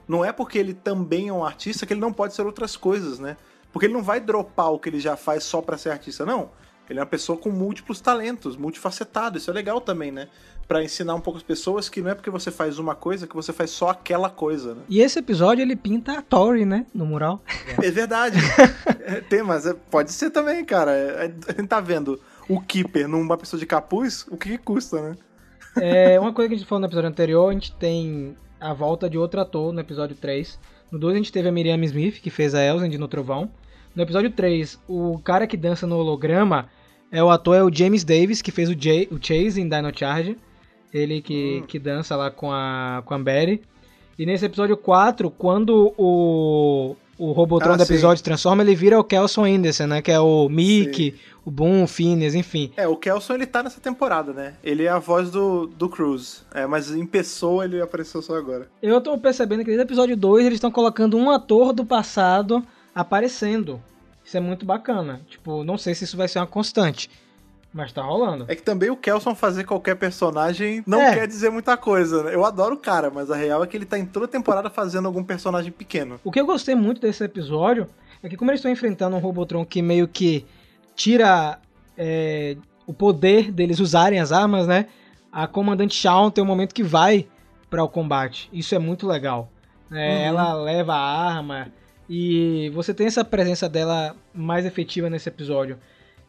[0.07, 3.19] Não é porque ele também é um artista que ele não pode ser outras coisas,
[3.19, 3.37] né?
[3.71, 6.49] Porque ele não vai dropar o que ele já faz só pra ser artista, não.
[6.89, 9.37] Ele é uma pessoa com múltiplos talentos, multifacetado.
[9.37, 10.27] Isso é legal também, né?
[10.67, 13.35] Pra ensinar um pouco as pessoas que não é porque você faz uma coisa que
[13.35, 14.81] você faz só aquela coisa, né?
[14.89, 16.87] E esse episódio ele pinta a Tori, né?
[16.91, 17.43] No mural.
[17.81, 18.37] É verdade.
[19.01, 20.91] É, Tem, mas é- pode ser também, cara.
[20.91, 25.01] É- A gente tá vendo o Keeper numa pessoa de capuz, o que, que custa,
[25.01, 25.15] né?
[25.77, 29.09] É, uma coisa que a gente falou no episódio anterior, a gente tem a volta
[29.09, 30.59] de outro ator no episódio 3.
[30.91, 33.49] No 2 a gente teve a Miriam Smith, que fez a Elzend no Trovão.
[33.95, 36.69] No episódio 3, o cara que dança no holograma
[37.11, 39.91] é o ator é o James Davis, que fez o, Jay, o Chase em Dino
[39.95, 40.37] Charge.
[40.93, 43.61] Ele que, que dança lá com a, com a Betty.
[44.17, 49.03] E nesse episódio 4, quando o, o Robotron Ah, do episódio transforma, ele vira o
[49.03, 50.01] Kelson Anderson, né?
[50.01, 52.71] Que é o Mickey, o Boom, o Phineas, enfim.
[52.77, 54.53] É, o Kelson ele tá nessa temporada, né?
[54.63, 56.45] Ele é a voz do, do Cruz.
[56.53, 58.69] É, mas em pessoa ele apareceu só agora.
[58.81, 62.65] Eu tô percebendo que desde o episódio 2 eles estão colocando um ator do passado
[62.95, 63.81] aparecendo.
[64.23, 65.21] Isso é muito bacana.
[65.27, 67.09] Tipo, não sei se isso vai ser uma constante.
[67.73, 68.45] Mas tá rolando.
[68.47, 71.13] É que também o Kelson fazer qualquer personagem não É.
[71.13, 72.33] quer dizer muita coisa, né?
[72.33, 75.05] Eu adoro o cara, mas a real é que ele tá em toda temporada fazendo
[75.05, 76.19] algum personagem pequeno.
[76.23, 77.87] O que eu gostei muito desse episódio
[78.23, 80.45] é que como eles estão enfrentando um Robotron que meio que
[80.95, 81.59] tira
[81.97, 82.57] é,
[82.87, 84.87] o poder deles usarem as armas, né?
[85.31, 87.27] A comandante Shawn tem um momento que vai
[87.69, 88.49] para o combate.
[88.51, 89.47] Isso é muito legal.
[89.91, 90.25] É, Uhum.
[90.25, 91.67] Ela leva a arma
[92.09, 95.77] e você tem essa presença dela mais efetiva nesse episódio.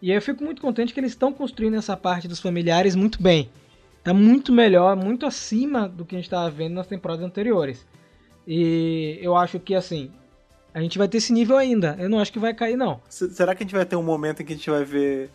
[0.02, 3.22] E aí eu fico muito contente que eles estão construindo essa parte dos familiares muito
[3.22, 3.50] bem.
[4.02, 7.86] Tá muito melhor, muito acima do que a gente estava vendo nas temporadas anteriores.
[8.46, 10.10] E eu acho que assim,
[10.72, 11.96] a gente vai ter esse nível ainda.
[11.98, 13.00] Eu não acho que vai cair, não.
[13.08, 15.30] Será que a gente vai ter um momento em que a gente vai ver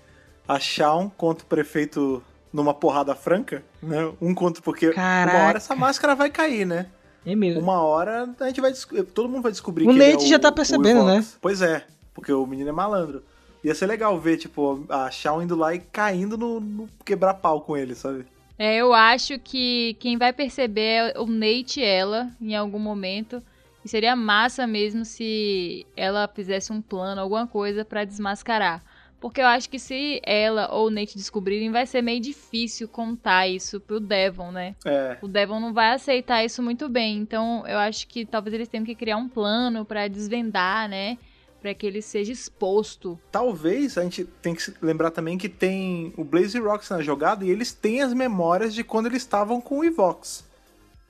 [0.48, 3.64] a Shawn contra o prefeito numa porrada franca?
[3.84, 4.12] Né?
[4.20, 5.38] Um contra porque Caraca.
[5.38, 6.88] uma hora essa máscara vai cair, né?
[7.24, 7.62] É mesmo.
[7.62, 8.72] Uma hora a gente vai
[9.14, 11.24] todo mundo vai descobrir O que ele Nate é já tá percebendo, né?
[11.42, 13.24] Pois é, porque o menino é malandro.
[13.66, 17.76] Ia ser legal ver, tipo, a Shawn indo lá e caindo no, no quebrar-pau com
[17.76, 18.24] ele, sabe?
[18.60, 23.42] É, eu acho que quem vai perceber é o Nate e ela em algum momento.
[23.84, 28.84] E seria massa mesmo se ela fizesse um plano, alguma coisa pra desmascarar.
[29.20, 33.48] Porque eu acho que se ela ou o Nate descobrirem, vai ser meio difícil contar
[33.48, 34.76] isso pro Devon, né?
[34.86, 35.18] É.
[35.24, 37.18] O Devon não vai aceitar isso muito bem.
[37.18, 41.18] Então, eu acho que talvez eles tenham que criar um plano pra desvendar, né?
[41.66, 43.20] Pra que ele seja exposto.
[43.32, 47.50] Talvez a gente tem que lembrar também que tem o Blaze Rocks na jogada e
[47.50, 50.44] eles têm as memórias de quando eles estavam com o Evox.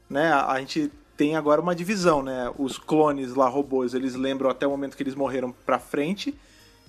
[0.10, 0.32] Né?
[0.32, 2.49] A, a gente tem agora uma divisão, né?
[2.58, 6.34] Os clones lá, robôs, eles lembram até o momento que eles morreram pra frente.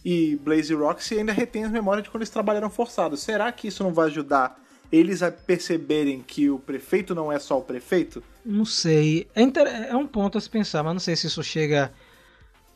[0.05, 3.19] E Blaze Rocks ainda retém as memórias de quando eles trabalharam forçados.
[3.19, 4.63] Será que isso não vai ajudar
[4.93, 8.23] eles a perceberem que o prefeito não é só o prefeito?
[8.45, 9.27] Não sei.
[9.35, 11.93] É, inter- é um ponto a se pensar, mas não sei se isso chega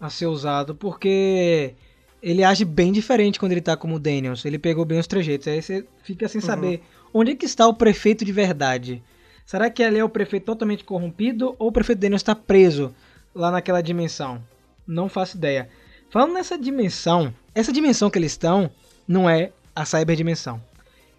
[0.01, 1.75] a ser usado, porque
[2.23, 4.45] ele age bem diferente quando ele tá como o Daniels.
[4.45, 5.49] Ele pegou bem os trejeitos.
[5.49, 6.83] Aí você fica sem saber
[7.13, 9.03] onde é que está o prefeito de verdade.
[9.45, 12.95] Será que ali é o prefeito totalmente corrompido ou o prefeito Daniels está preso
[13.35, 14.43] lá naquela dimensão?
[14.87, 15.69] Não faço ideia.
[16.09, 18.71] Falando nessa dimensão, essa dimensão que eles estão
[19.07, 20.61] não é a cyberdimensão.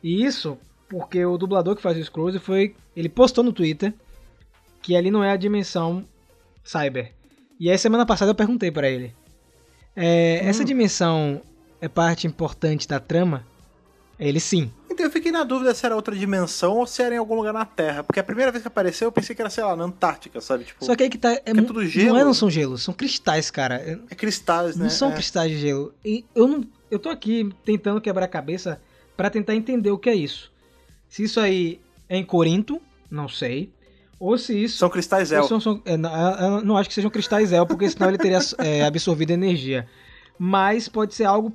[0.03, 0.57] E isso
[0.89, 2.75] porque o dublador que faz o Scrooge foi.
[2.95, 3.93] Ele postou no Twitter
[4.81, 6.05] que ali não é a dimensão
[6.63, 7.13] cyber.
[7.61, 9.13] E aí semana passada eu perguntei pra ele.
[9.95, 11.43] é, Essa dimensão
[11.79, 13.45] é parte importante da trama?
[14.19, 14.71] Ele sim.
[14.89, 17.53] Então eu fiquei na dúvida se era outra dimensão ou se era em algum lugar
[17.53, 18.03] na Terra.
[18.03, 20.63] Porque a primeira vez que apareceu eu pensei que era, sei lá, na Antártica, sabe?
[20.63, 21.31] Tipo, Só que aí que tá.
[21.33, 22.17] É, é tudo Não, gelo.
[22.17, 23.75] é, não são gelos, são cristais, cara.
[23.75, 24.83] É- é cristais, né?
[24.85, 25.13] Não são É.
[25.13, 25.93] cristais de gelo.
[26.03, 26.63] E eu não.
[26.89, 28.81] Eu tô aqui tentando quebrar a cabeça
[29.15, 30.51] pra tentar entender o que é isso.
[31.07, 33.71] Se isso aí é em Corinto, não sei.
[34.21, 34.77] Ou se isso.
[34.77, 35.43] São cristais El.
[35.45, 38.37] são- são- é, não, eu não acho que sejam cristais El, porque senão ele teria
[38.59, 39.87] é, absorvido energia.
[40.37, 41.51] Mas pode ser algo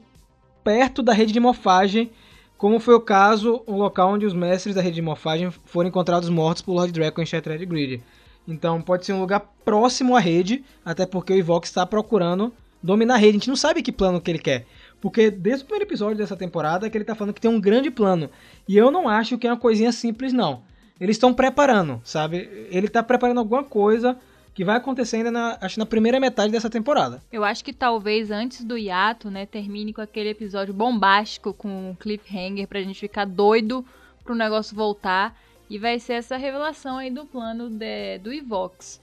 [0.64, 2.11] perto da rede de morfagem,
[2.59, 6.29] como foi o caso, o local onde os mestres da rede de morfagem foram encontrados
[6.29, 8.03] mortos por Lord Draco em Shattered Grid.
[8.49, 12.53] Então pode ser um lugar próximo à rede, até porque o Evox está procurando
[12.83, 13.31] dominar a rede.
[13.31, 14.67] A gente não sabe que plano que ele quer.
[15.01, 17.91] Porque desde o primeiro episódio dessa temporada que ele tá falando que tem um grande
[17.93, 18.29] plano.
[18.69, 20.62] E eu não acho que é uma coisinha simples, não.
[21.01, 22.49] Eles estão preparando, sabe?
[22.71, 24.17] Ele tá preparando alguma coisa
[24.55, 27.23] que vai acontecer ainda na, acho, na primeira metade dessa temporada.
[27.31, 31.97] Eu acho que talvez antes do hiato, né, termine com aquele episódio bombástico com o
[31.97, 33.85] cliffhanger pra gente ficar doido
[34.25, 35.37] pro negócio voltar.
[35.69, 38.99] E vai ser essa revelação aí do plano de- do Evox.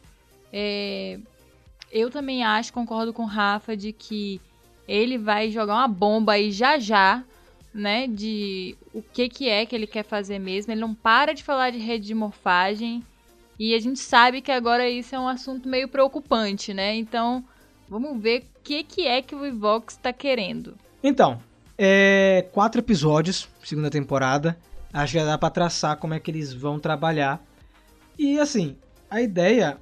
[0.51, 1.19] É,
[1.91, 4.41] eu também acho, concordo com o Rafa, de que
[4.87, 7.23] ele vai jogar uma bomba aí já já,
[7.73, 8.07] né?
[8.07, 10.71] De o que, que é que ele quer fazer mesmo.
[10.71, 13.03] Ele não para de falar de rede de morfagem.
[13.59, 16.95] E a gente sabe que agora isso é um assunto meio preocupante, né?
[16.95, 17.43] Então,
[17.87, 20.75] vamos ver o que, que é que o Evox tá querendo.
[21.03, 21.39] Então,
[21.77, 24.57] É, quatro episódios, segunda temporada.
[24.93, 27.43] Acho que já dá pra traçar como é que eles vão trabalhar.
[28.17, 28.75] E assim,
[29.09, 29.77] a ideia,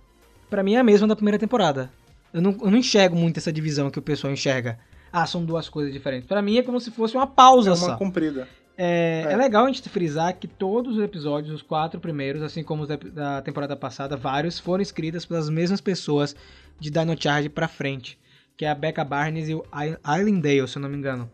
[0.50, 1.92] pra mim, é a mesma da primeira temporada.
[2.34, 4.80] Eu não, eu não enxergo muito essa divisão que o pessoal enxerga.
[5.12, 6.28] Ah, são duas coisas diferentes.
[6.28, 7.88] Pra mim é como se fosse uma pausa É só.
[7.88, 8.48] uma comprida.
[8.78, 9.34] É, É.
[9.34, 12.88] é legal a gente frisar que todos os episódios, os quatro primeiros, assim como os
[12.90, 16.36] da, da temporada passada, vários foram escritos pelas mesmas pessoas
[16.80, 18.18] de Dino Charge pra frente,
[18.56, 21.30] que é a Becca Barnes e o I- Islandale, se eu não me engano.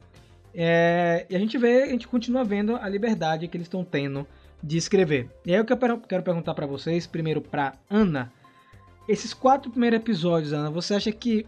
[0.54, 4.26] É, e a gente vê, a gente continua vendo a liberdade que eles estão tendo
[4.62, 5.30] de escrever.
[5.46, 8.34] E aí o que eu per- quero perguntar pra vocês, primeiro pra Ana,
[9.08, 11.46] esses quatro primeiros episódios, Ana, você acha que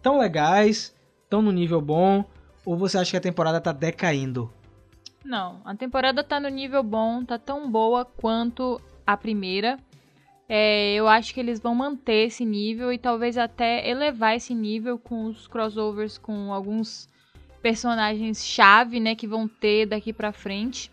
[0.00, 0.94] tão legais,
[1.32, 2.26] tão no nível bom,
[2.62, 4.52] ou você acha que a temporada tá decaindo?
[5.24, 9.78] Não, a temporada tá no nível bom, tá tão boa quanto a primeira.
[10.46, 14.98] É, eu acho que eles vão manter esse nível e talvez até elevar esse nível
[14.98, 17.08] com os crossovers com alguns
[17.62, 20.90] personagens chave, né, que vão ter daqui pra frente.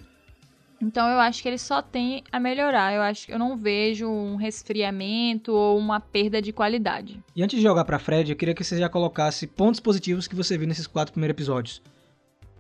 [0.82, 2.93] Então eu acho que eles só têm a melhorar.
[2.93, 7.21] Eu acho que eu não vejo um resfriamento ou uma perda de qualidade.
[7.36, 10.36] E antes de jogar pra Fred, eu queria que você já colocasse pontos positivos que
[10.36, 11.82] você viu nesses quatro primeiros episódios.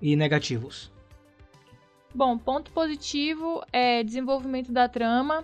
[0.01, 0.91] E negativos.
[2.13, 5.43] Bom, ponto positivo é desenvolvimento da trama.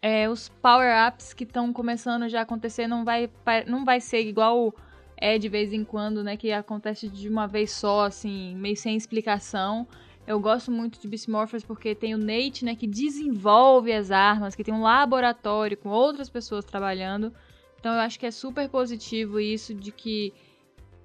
[0.00, 3.30] É, os power-ups que estão começando já a acontecer não vai,
[3.66, 4.74] não vai ser igual
[5.16, 6.36] é de vez em quando, né?
[6.36, 9.86] Que acontece de uma vez só, assim, meio sem explicação.
[10.26, 12.76] Eu gosto muito de Beast Morphers porque tem o Nate, né?
[12.76, 17.32] Que desenvolve as armas, que tem um laboratório com outras pessoas trabalhando.
[17.80, 20.32] Então eu acho que é super positivo isso de que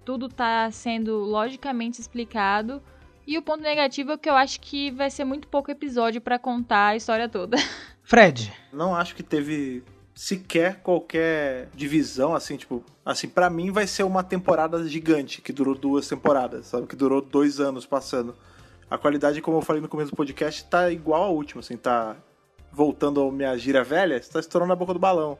[0.05, 2.81] tudo tá sendo logicamente explicado.
[3.25, 6.39] E o ponto negativo é que eu acho que vai ser muito pouco episódio pra
[6.39, 7.57] contar a história toda.
[8.03, 9.83] Fred, Não acho que teve
[10.15, 12.81] sequer qualquer divisão, assim, tipo...
[13.03, 16.87] Assim, pra mim vai ser uma temporada gigante, que durou duas temporadas, sabe?
[16.87, 18.33] Que durou dois anos passando.
[18.89, 22.15] A qualidade, como eu falei no começo do podcast, tá igual à última, assim, tá...
[22.71, 25.37] Voltando à minha gira velha, tá estourando a boca do balão,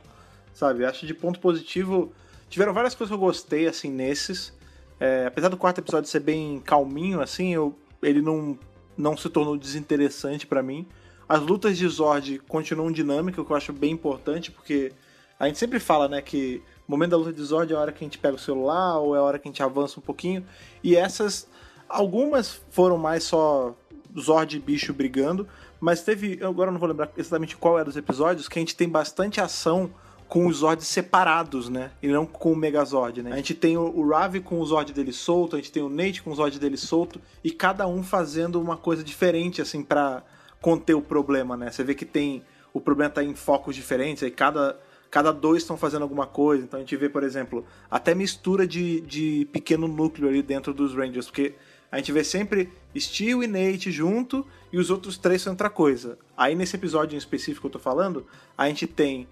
[0.54, 0.86] sabe?
[0.86, 2.12] Acho de ponto positivo...
[2.50, 4.54] Tiveram várias coisas que eu gostei, assim, nesses.
[5.02, 8.58] É, apesar do quarto episódio ser bem calminho, assim, eu, ele não,
[8.98, 10.88] não se tornou desinteressante pra mim.
[11.28, 14.93] As lutas de Zord continuam dinâmicas, o que eu acho bem importante, porque
[15.38, 17.91] a gente sempre fala, né, que o momento da luta de Zord é a hora
[17.91, 20.04] que a gente pega o celular, ou é a hora que a gente avança um
[20.04, 20.45] pouquinho.
[20.82, 21.50] E essas,
[21.90, 23.76] algumas foram mais só
[24.20, 25.48] Zord e bicho brigando,
[25.80, 28.90] mas teve, agora não vou lembrar exatamente qual era os episódios, que a gente tem
[28.90, 29.92] bastante ação
[30.28, 31.92] com os Zords separados, né?
[32.02, 33.32] E não com o Megazord, né?
[33.32, 36.22] A gente tem o, Ravi com o Zord dele solto, a gente tem o Nate
[36.22, 40.24] com o Zord dele solto, e cada um fazendo uma coisa diferente, assim, pra
[40.62, 41.72] conter o problema, né?
[41.72, 42.44] Você vê que tem.
[42.74, 44.78] O problema tá em focos diferentes, aí cada,
[45.10, 46.64] cada dois estão fazendo alguma coisa.
[46.64, 50.94] Então a gente vê, por exemplo, até mistura de, de pequeno núcleo ali dentro dos
[50.94, 51.56] Rangers, porque
[51.92, 56.18] a gente vê sempre Steel e Nate junto e os outros três são outra coisa.
[56.36, 58.26] Aí nesse episódio em específico que eu tô falando,
[58.58, 59.28] a gente tem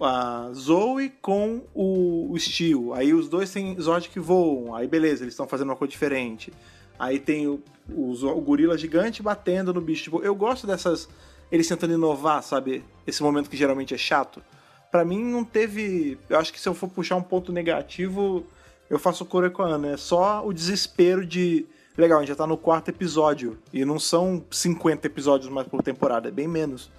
[0.00, 2.94] a Zoe com o, o Steel.
[2.94, 4.74] Aí os dois têm Zord que voam.
[4.74, 6.52] Aí beleza, eles estão fazendo uma coisa diferente.
[6.98, 10.04] Aí tem o, o, o gorila gigante batendo no bicho.
[10.04, 11.08] Tipo, eu gosto dessas.
[11.50, 12.84] Eles tentando inovar, sabe?
[13.06, 14.42] Esse momento que geralmente é chato.
[14.90, 16.18] Pra mim não teve.
[16.28, 18.46] Eu acho que se eu for puxar um ponto negativo,
[18.88, 19.88] eu faço coro com a Ana.
[19.92, 21.66] É só o desespero de.
[21.96, 23.58] Legal, a gente já tá no quarto episódio.
[23.72, 26.90] E não são 50 episódios mais por temporada, é bem menos.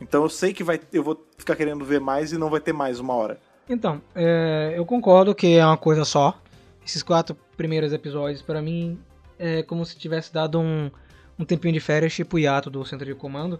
[0.00, 2.72] Então eu sei que vai, eu vou ficar querendo ver mais e não vai ter
[2.72, 3.38] mais uma hora.
[3.68, 6.38] Então, é, eu concordo que é uma coisa só.
[6.86, 8.98] Esses quatro primeiros episódios, pra mim,
[9.38, 10.90] é como se tivesse dado um,
[11.38, 13.58] um tempinho de férias, tipo o hiato do centro de comando.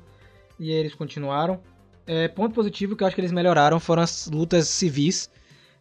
[0.59, 1.61] E eles continuaram.
[2.07, 5.31] É, ponto positivo que eu acho que eles melhoraram foram as lutas civis.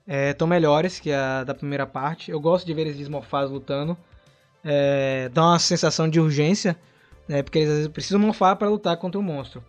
[0.08, 2.32] Estão melhores que a da primeira parte.
[2.32, 3.98] Eu gosto de ver eles desmorfados lutando.
[4.64, 6.78] É, dá uma sensação de urgência,
[7.28, 9.64] né, porque eles às vezes precisam morfar para lutar contra o monstro.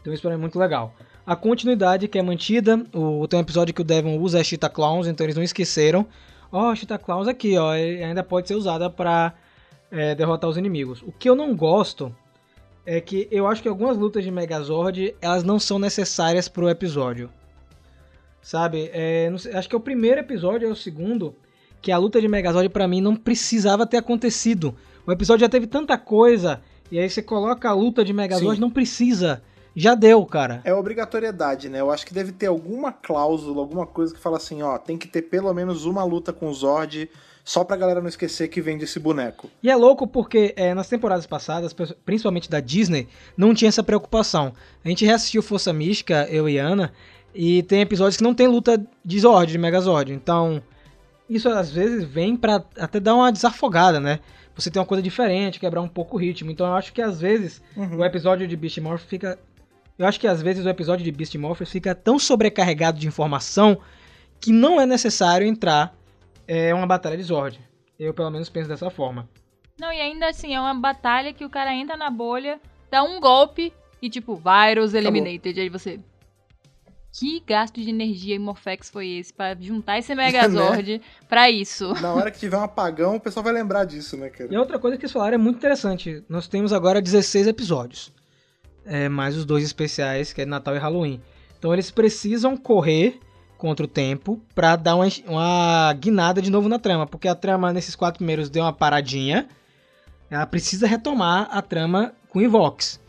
[0.00, 0.94] Então isso é muito legal.
[1.26, 4.70] A continuidade que é mantida, o, tem um episódio que o Devon usa a Cheetah
[4.70, 6.06] Clowns, então eles não esqueceram.
[6.50, 9.34] Ó, a Cheetah Clowns aqui, ó, ainda pode ser usada pra
[9.90, 11.02] é, derrotar os inimigos.
[11.02, 12.14] O que eu não gosto
[12.86, 17.28] é que eu acho que algumas lutas de Megazord, elas não são necessárias pro episódio.
[18.40, 21.36] Sabe, é, sei, acho que é o primeiro episódio, é o segundo,
[21.80, 24.74] que a luta de Megazord pra mim não precisava ter acontecido.
[25.06, 26.60] O episódio já teve tanta coisa,
[26.90, 28.60] e aí você coloca a luta de Megazord, Sim.
[28.60, 29.42] não precisa.
[29.74, 30.60] Já deu, cara.
[30.64, 31.80] É obrigatoriedade, né?
[31.80, 35.06] Eu acho que deve ter alguma cláusula, alguma coisa que fala assim, ó, tem que
[35.06, 37.08] ter pelo menos uma luta com o Zord,
[37.44, 39.48] só pra galera não esquecer que vende esse boneco.
[39.62, 41.74] E é louco porque é, nas temporadas passadas,
[42.04, 44.52] principalmente da Disney, não tinha essa preocupação.
[44.84, 46.92] A gente reassistiu Força Mística, eu e Ana,
[47.34, 50.12] e tem episódios que não tem luta de Zord, de Megazord.
[50.12, 50.62] Então,
[51.28, 54.20] isso às vezes vem pra até dar uma desafogada, né?
[54.60, 56.50] você ter uma coisa diferente, quebrar um pouco o ritmo.
[56.50, 57.98] Então eu acho que às vezes Uhum.
[57.98, 59.38] o episódio de Beast Morph fica.
[59.96, 63.78] Eu acho que às vezes o episódio de Beast Morph fica tão sobrecarregado de informação
[64.40, 65.94] que não é necessário entrar
[66.46, 67.60] é, uma batalha de Zord.
[67.98, 69.28] Eu pelo menos penso dessa forma.
[69.78, 72.60] Não, e ainda assim, é uma batalha que o cara entra na bolha,
[72.90, 73.72] dá um golpe
[74.02, 75.60] e tipo, Virus Eliminated.
[75.60, 76.00] Aí você.
[77.12, 81.94] Que gasto de energia e Morphex foi esse pra juntar esse Megazord pra isso?
[82.00, 84.52] Na hora que tiver um apagão, o pessoal vai lembrar disso, né, cara?
[84.52, 86.22] E outra coisa que eles falaram é muito interessante.
[86.28, 88.12] Nós temos agora 16 episódios.
[88.84, 91.20] É, mais os dois especiais, que é Natal e Halloween.
[91.58, 93.18] Então eles precisam correr
[93.56, 97.06] contra o tempo pra dar uma, uma guinada de novo na trama.
[97.06, 99.48] Porque a trama nesses quatro primeiros deu uma paradinha.
[100.30, 103.00] Ela precisa retomar a trama com Invox.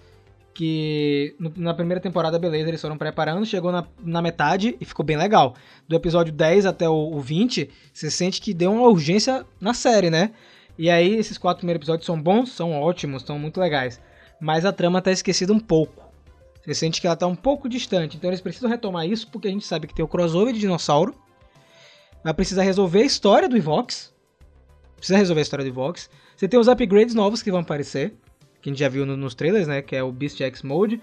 [0.59, 5.05] Que no- na primeira temporada, beleza, eles foram preparando, chegou na, na metade e ficou
[5.05, 5.55] bem legal.
[5.87, 10.09] Do episódio 10 até o, o 20, você sente que deu uma urgência na série,
[10.09, 10.31] né?
[10.77, 14.01] E aí, esses quatro primeiros episódios são bons, são ótimos, são muito legais.
[14.37, 16.03] Mas a trama tá esquecida um pouco.
[16.61, 18.17] Você sente que ela tá um pouco distante.
[18.17, 21.15] Então eles precisam retomar isso, porque a gente sabe que tem o crossover de dinossauro.
[22.21, 24.13] Vai precisar resolver a história do Evox.
[24.97, 26.09] Precisa resolver a história do Evox.
[26.35, 28.13] Você tem os upgrades novos que vão aparecer.
[28.61, 29.81] Que a gente já viu no- nos trailers, né?
[29.81, 31.01] Que é o Beast X Mode.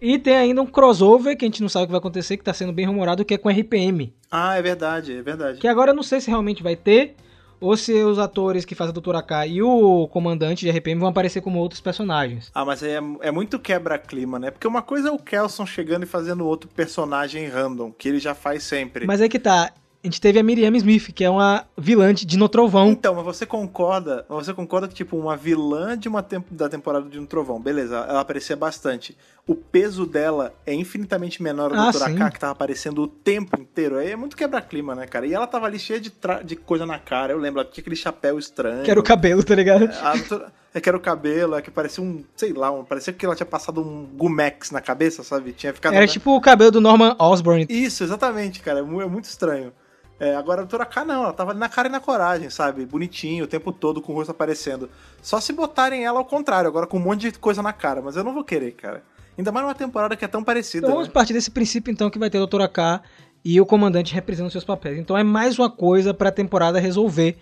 [0.00, 2.44] E tem ainda um crossover que a gente não sabe o que vai acontecer, que
[2.44, 4.14] tá sendo bem rumorado, que é com RPM.
[4.30, 5.58] Ah, é verdade, é verdade.
[5.58, 7.16] Que agora eu não sei se realmente vai ter,
[7.60, 11.08] ou se os atores que fazem a Doutora K e o comandante de RPM vão
[11.08, 12.48] aparecer como outros personagens.
[12.54, 14.52] Ah, mas é, é muito quebra-clima, né?
[14.52, 18.36] Porque uma coisa é o Kelson chegando e fazendo outro personagem random, que ele já
[18.36, 19.04] faz sempre.
[19.04, 22.36] Mas é que tá, a gente teve a Miriam Smith, que é uma vilã de
[22.38, 22.90] No Trovão.
[22.90, 24.24] Então, mas você concorda?
[24.28, 27.96] Você concorda que, tipo, uma vilã de uma tem- da temporada de Um Trovão, beleza,
[28.08, 29.16] ela aparecia bastante.
[29.46, 31.90] O peso dela é infinitamente menor do Ah.
[31.92, 33.96] K, que tava aparecendo o tempo inteiro.
[33.98, 35.26] Aí é muito quebra-clima, né, cara?
[35.26, 36.12] E ela tava ali cheia de,
[36.44, 37.32] de coisa na cara.
[37.32, 38.84] Eu lembro, ela tinha aquele chapéu estranho.
[38.84, 39.90] Que era o cabelo, tá ligado?
[40.02, 43.10] A doutora- É que era o cabelo, é que parecia um, sei lá, um, parecia
[43.12, 45.52] que ela tinha passado um gumex na cabeça, sabe?
[45.52, 45.94] Tinha ficado.
[45.94, 47.66] Era tipo o cabelo do Norman Osborn.
[47.70, 48.78] Isso, exatamente, cara.
[48.80, 49.72] É é muito estranho.
[50.20, 52.84] É, agora a doutora K não, ela tava ali na cara e na coragem, sabe?
[52.84, 54.90] Bonitinho, o tempo todo com o rosto aparecendo.
[55.22, 58.16] Só se botarem ela ao contrário, agora com um monte de coisa na cara, mas
[58.16, 59.04] eu não vou querer, cara.
[59.36, 60.86] Ainda mais numa temporada que é tão parecida.
[60.86, 61.14] Então vamos né?
[61.14, 63.00] partir desse princípio então que vai ter a Doutora K
[63.44, 64.98] e o comandante reprisando seus papéis.
[64.98, 67.38] Então é mais uma coisa pra temporada resolver.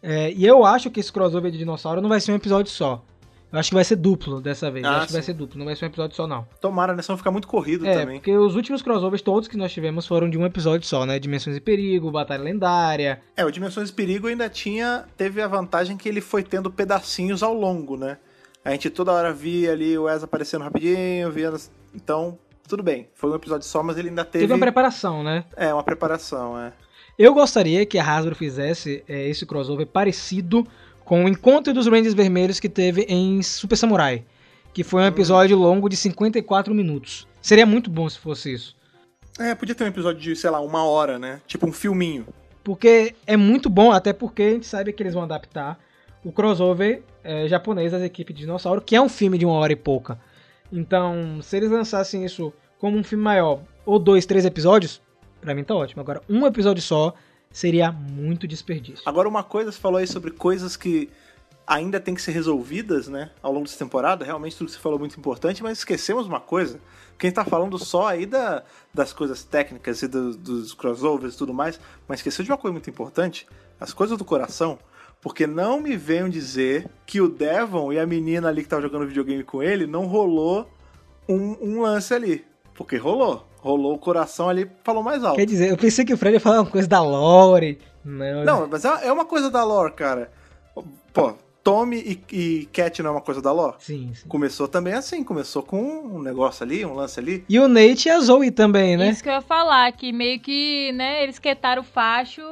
[0.00, 3.04] É, e eu acho que esse crossover de dinossauro não vai ser um episódio só.
[3.52, 4.84] Eu acho que vai ser duplo dessa vez.
[4.84, 5.26] Ah, acho que vai sim.
[5.26, 6.46] ser duplo, não vai ser um episódio só não.
[6.60, 7.02] Tomara, né?
[7.02, 8.16] Senão fica muito corrido É, também.
[8.18, 11.18] porque os últimos crossovers todos que nós tivemos foram de um episódio só, né?
[11.18, 13.20] Dimensões de Perigo, Batalha Lendária.
[13.36, 15.04] É, o Dimensões de Perigo ainda tinha.
[15.16, 18.16] Teve a vantagem que ele foi tendo pedacinhos ao longo, né?
[18.64, 21.52] A gente toda hora via ali o Wes aparecendo rapidinho, via.
[21.94, 23.08] Então, tudo bem.
[23.14, 24.44] Foi um episódio só, mas ele ainda teve.
[24.44, 25.44] Teve uma preparação, né?
[25.56, 26.72] É, uma preparação, é.
[27.18, 30.66] Eu gostaria que a Hasbro fizesse é, esse crossover parecido
[31.12, 34.24] com o Encontro dos Rangers Vermelhos que teve em Super Samurai,
[34.72, 37.28] que foi um episódio longo de 54 minutos.
[37.42, 38.74] Seria muito bom se fosse isso.
[39.38, 41.42] É, podia ter um episódio de, sei lá, uma hora, né?
[41.46, 42.26] Tipo um filminho.
[42.64, 45.78] Porque é muito bom, até porque a gente sabe que eles vão adaptar
[46.24, 49.74] o crossover é, japonês das equipes de dinossauro, que é um filme de uma hora
[49.74, 50.18] e pouca.
[50.72, 55.02] Então, se eles lançassem isso como um filme maior, ou dois, três episódios,
[55.42, 56.00] pra mim tá ótimo.
[56.00, 57.12] Agora, um episódio só
[57.52, 59.02] seria muito desperdício.
[59.06, 61.10] Agora, uma coisa, você falou aí sobre coisas que
[61.66, 63.30] ainda tem que ser resolvidas, né?
[63.40, 64.24] Ao longo dessa temporada.
[64.24, 66.80] Realmente tudo que você falou é muito importante, mas esquecemos uma coisa.
[67.18, 71.54] Quem tá falando só aí da, das coisas técnicas e do- dos crossovers e tudo
[71.54, 71.78] mais,
[72.08, 73.46] mas esqueceu de uma coisa muito importante:
[73.78, 74.78] as coisas do coração.
[75.20, 79.06] Porque não me venham dizer que o Devon e a menina ali que tava jogando
[79.06, 80.68] videogame com ele não rolou
[81.28, 82.44] um, um lance ali.
[82.74, 83.46] Porque rolou.
[83.62, 85.36] Rolou o coração ali, falou mais alto.
[85.36, 87.78] Quer dizer, eu pensei que o Fred ia falar uma coisa da Lore.
[88.04, 90.30] Não, Não, mas é é uma coisa da lore, cara.
[91.12, 93.76] Pô, Tommy e, e Cat não é uma coisa da lore?
[93.78, 94.28] Sim, sim.
[94.28, 97.44] Começou também assim, começou com um negócio ali, um lance ali.
[97.48, 99.10] E o Nate e a Zoe também, né?
[99.10, 102.42] Isso que eu ia falar, que meio que, né, eles quetaram o facho.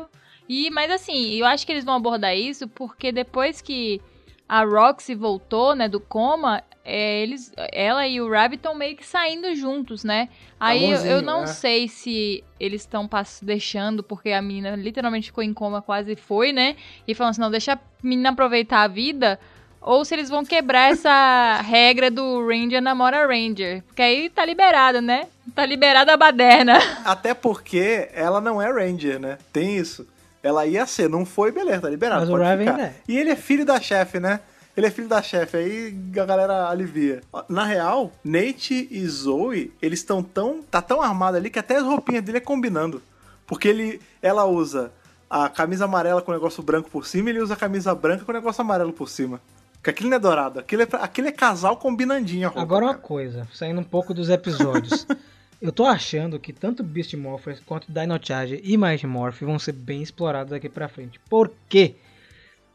[0.49, 4.01] E, mas assim, eu acho que eles vão abordar isso porque depois que
[4.49, 9.07] a Roxy voltou, né, do coma, é, eles, ela e o Rabbit estão meio que
[9.07, 10.29] saindo juntos, né?
[10.59, 11.47] Aí eu, eu não é.
[11.47, 13.09] sei se eles estão
[13.43, 16.77] deixando, porque a menina literalmente ficou em coma, quase foi, né?
[17.07, 19.39] E falando assim, não, deixa a menina aproveitar a vida.
[19.81, 23.83] Ou se eles vão quebrar essa regra do Ranger namora Ranger.
[23.87, 25.27] Porque aí tá liberado, né?
[25.55, 26.79] Tá liberada a baderna.
[27.05, 29.39] Até porque ela não é Ranger, né?
[29.53, 30.07] Tem isso.
[30.43, 32.21] Ela ia ser, não foi, beleza, tá liberado.
[32.21, 32.81] Mas o pode Raven ficar.
[32.81, 32.95] é.
[33.07, 34.41] E ele é filho da chefe, né?
[34.77, 37.21] Ele é filho da chefe, aí a galera alivia.
[37.49, 40.63] Na real, Nate e Zoe, eles estão tão.
[40.63, 43.03] tá tão armado ali que até as roupinhas dele é combinando.
[43.47, 44.93] Porque ele, ela usa
[45.29, 48.25] a camisa amarela com o negócio branco por cima e ele usa a camisa branca
[48.25, 49.41] com o negócio amarelo por cima.
[49.75, 52.63] Porque aquilo não é dourado, aquilo é, aquilo é casal combinandinho a roupa.
[52.63, 53.07] Agora uma cara.
[53.07, 55.07] coisa, saindo um pouco dos episódios.
[55.61, 59.73] Eu tô achando que tanto Beast Morphers quanto Dino Charge e Mighty Morph vão ser
[59.73, 61.21] bem explorados daqui pra frente.
[61.29, 61.97] Por quê?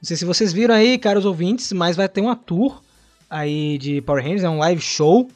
[0.05, 2.79] Não sei se vocês viram aí, caros ouvintes, mas vai ter uma tour
[3.27, 5.27] aí de Power Rangers, é um live show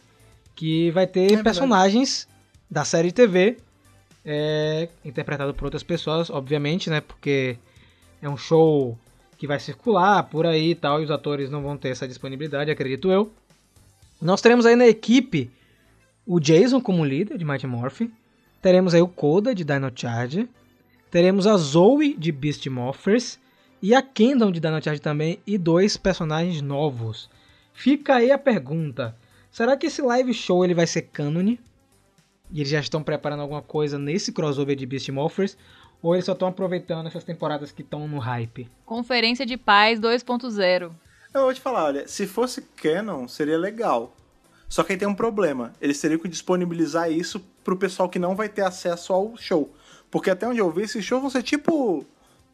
[0.55, 1.43] que vai ter verdade.
[1.43, 2.28] personagens
[2.70, 3.57] da série de TV
[4.24, 7.01] é, interpretado por outras pessoas, obviamente, né?
[7.01, 7.57] Porque
[8.22, 8.95] é um show
[9.39, 12.70] que vai circular por aí e tal, e os atores não vão ter essa disponibilidade,
[12.70, 13.34] acredito eu.
[14.22, 15.49] Nós teremos aí na equipe
[16.28, 18.11] o Jason como líder de Mighty Morphin,
[18.61, 20.47] teremos aí o Koda de Dino Charge,
[21.09, 23.39] teremos a Zoe de Beast Morphers
[23.82, 27.30] e a Kendall de Dino Charge também e dois personagens novos.
[27.73, 29.15] Fica aí a pergunta:
[29.51, 31.59] será que esse live show ele vai ser cânone?
[32.51, 35.55] E eles já estão preparando alguma coisa nesse crossover de Beast Morphers?
[36.01, 38.69] Ou eles só estão aproveitando essas temporadas que estão no hype?
[38.86, 40.91] Conferência de Paz 2.0.
[41.34, 44.15] Eu vou te falar, olha, se fosse canon, seria legal.
[44.67, 45.73] Só que aí tem um problema.
[45.82, 49.73] Eles teriam que disponibilizar isso pro pessoal que não vai ter acesso ao show.
[50.09, 52.05] Porque até onde eu vi, esses shows vão ser tipo.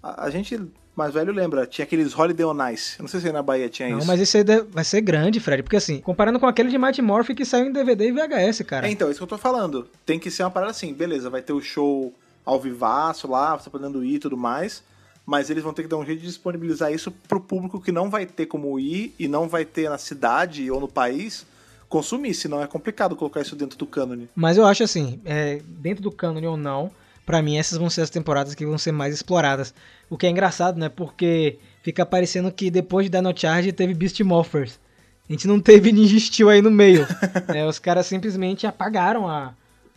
[0.05, 0.59] A, a gente
[0.95, 2.95] mais velho lembra, tinha aqueles Holiday on Ice.
[2.99, 4.07] Eu não sei se aí na Bahia tinha Não, isso.
[4.07, 5.63] mas esse aí vai ser grande, Fred.
[5.63, 8.87] Porque assim, comparando com aquele de Mighty Morphin que saiu em DVD e VHS, cara.
[8.87, 9.87] É, então, isso que eu tô falando.
[10.05, 12.13] Tem que ser uma parada assim, beleza, vai ter o show
[12.45, 14.83] ao vivaço lá, você podendo ir e tudo mais.
[15.25, 18.09] Mas eles vão ter que dar um jeito de disponibilizar isso pro público que não
[18.09, 21.45] vai ter como ir e não vai ter na cidade ou no país
[21.89, 24.29] consumir, senão é complicado colocar isso dentro do cânone.
[24.35, 26.91] Mas eu acho assim, é, dentro do cânone ou não,
[27.25, 29.73] pra mim essas vão ser as temporadas que vão ser mais exploradas.
[30.09, 30.89] O que é engraçado, né?
[30.89, 34.79] Porque fica parecendo que depois de Dino Charge teve Beast Morphers.
[35.27, 37.05] A gente não teve Ninja Steel aí no meio.
[37.55, 39.53] É, os caras simplesmente apagaram a,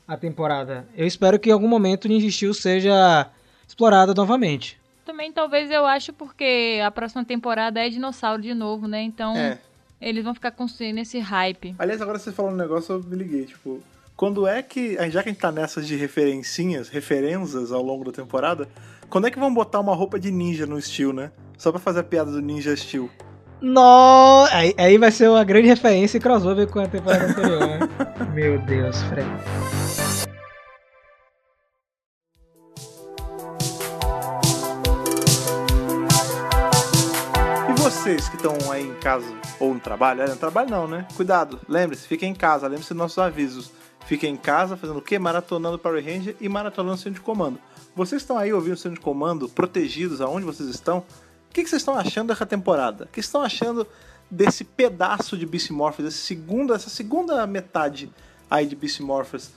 [0.06, 0.86] a temporada.
[0.96, 3.28] Eu espero que em algum momento Ninja Steel seja
[3.66, 4.78] explorada novamente.
[5.04, 9.02] Também talvez eu acho porque a próxima temporada é dinossauro de novo, né?
[9.02, 9.58] Então É.
[10.00, 11.74] eles vão ficar construindo esse hype.
[11.78, 13.82] Aliás, agora você falou um negócio, eu me liguei, tipo,
[14.18, 18.10] quando é que, já que a gente tá nessas de referencinhas, referências ao longo da
[18.10, 18.68] temporada,
[19.08, 21.30] quando é que vão botar uma roupa de ninja no Steel, né?
[21.56, 23.08] Só pra fazer a piada do Ninja Steel.
[23.60, 24.44] No...
[24.50, 27.78] Aí, aí vai ser uma grande referência e crossover com a temporada anterior, né?
[28.34, 29.28] Meu Deus, Fred.
[37.68, 40.22] E vocês que estão aí em casa ou no trabalho?
[40.22, 41.06] É, no trabalho não, né?
[41.16, 43.70] Cuidado, lembre-se, fiquem em casa, lembre-se dos nossos avisos.
[44.08, 45.18] Fiquem em casa fazendo o quê?
[45.18, 47.60] Maratonando Power Ranger e maratonando centro de comando.
[47.94, 51.00] Vocês estão aí ouvindo o centro de comando, protegidos aonde vocês estão?
[51.00, 51.04] O
[51.52, 53.04] que, que vocês estão achando dessa temporada?
[53.04, 53.86] O que estão achando
[54.30, 58.10] desse pedaço de Beast Morphers, desse segundo, essa segunda metade
[58.50, 59.50] aí de Beast Morphers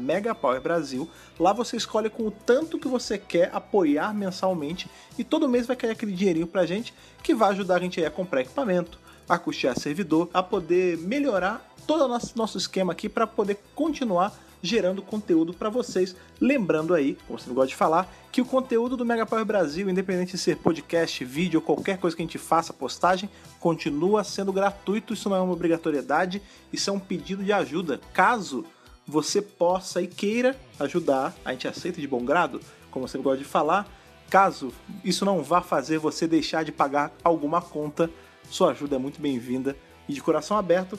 [0.63, 1.09] Brasil,
[1.41, 5.77] lá você escolhe com o tanto que você quer apoiar mensalmente e todo mês vai
[5.77, 6.93] cair aquele dinheirinho pra gente
[7.23, 12.05] que vai ajudar a gente a comprar equipamento, a custear servidor, a poder melhorar todo
[12.05, 14.37] o nosso, nosso esquema aqui para poder continuar
[14.67, 16.15] gerando conteúdo para vocês.
[16.41, 20.33] Lembrando aí, como você gosta de falar, que o conteúdo do Mega Power Brasil, independente
[20.33, 25.15] de ser podcast, vídeo ou qualquer coisa que a gente faça, postagem, continua sendo gratuito.
[25.15, 26.43] Isso não é uma obrigatoriedade,
[26.73, 28.01] isso é um pedido de ajuda.
[28.13, 28.65] Caso
[29.07, 32.61] você possa e queira ajudar, a gente aceita de bom grado,
[32.91, 33.89] como você gosta de falar.
[34.29, 34.73] Caso
[35.05, 38.11] isso não vá fazer você deixar de pagar alguma conta,
[38.51, 39.77] sua ajuda é muito bem-vinda
[40.09, 40.99] e de coração aberto.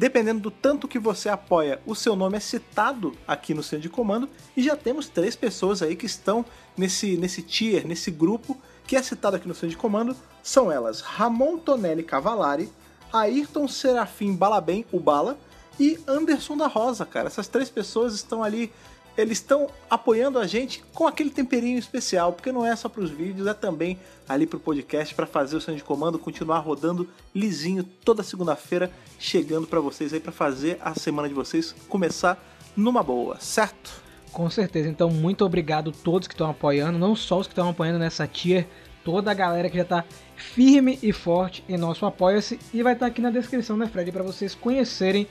[0.00, 3.90] Dependendo do tanto que você apoia, o seu nome é citado aqui no centro de
[3.90, 6.42] comando e já temos três pessoas aí que estão
[6.74, 10.16] nesse, nesse tier, nesse grupo que é citado aqui no centro de comando.
[10.42, 12.72] São elas Ramon Tonelli Cavalari,
[13.12, 15.38] Ayrton Serafim Balabem, o Bala,
[15.78, 17.26] e Anderson da Rosa, cara.
[17.26, 18.72] Essas três pessoas estão ali,
[19.20, 23.10] eles estão apoiando a gente com aquele temperinho especial, porque não é só para os
[23.10, 23.98] vídeos, é também
[24.28, 28.90] ali para o podcast, para fazer o centro de comando continuar rodando lisinho toda segunda-feira,
[29.18, 32.42] chegando para vocês aí para fazer a semana de vocês começar
[32.76, 34.02] numa boa, certo?
[34.32, 34.88] Com certeza.
[34.88, 38.26] Então, muito obrigado a todos que estão apoiando, não só os que estão apoiando nessa
[38.26, 38.66] tier,
[39.04, 40.04] toda a galera que já tá
[40.36, 44.22] firme e forte em nosso Apoia-se e vai estar aqui na descrição, né, Fred, para
[44.22, 45.26] vocês conhecerem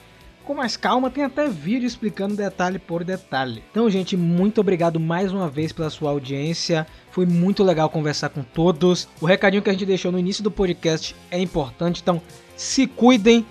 [0.50, 3.64] com mais calma, tem até vídeo explicando detalhe por detalhe.
[3.70, 6.88] Então, gente, muito obrigado mais uma vez pela sua audiência.
[7.12, 9.08] Foi muito legal conversar com todos.
[9.22, 12.20] O recadinho que a gente deixou no início do podcast é importante, então
[12.56, 13.45] se cuidem,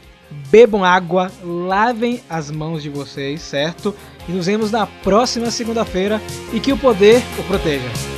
[0.50, 3.94] bebam água, lavem as mãos de vocês, certo?
[4.28, 6.20] E nos vemos na próxima segunda-feira
[6.52, 8.17] e que o poder o proteja.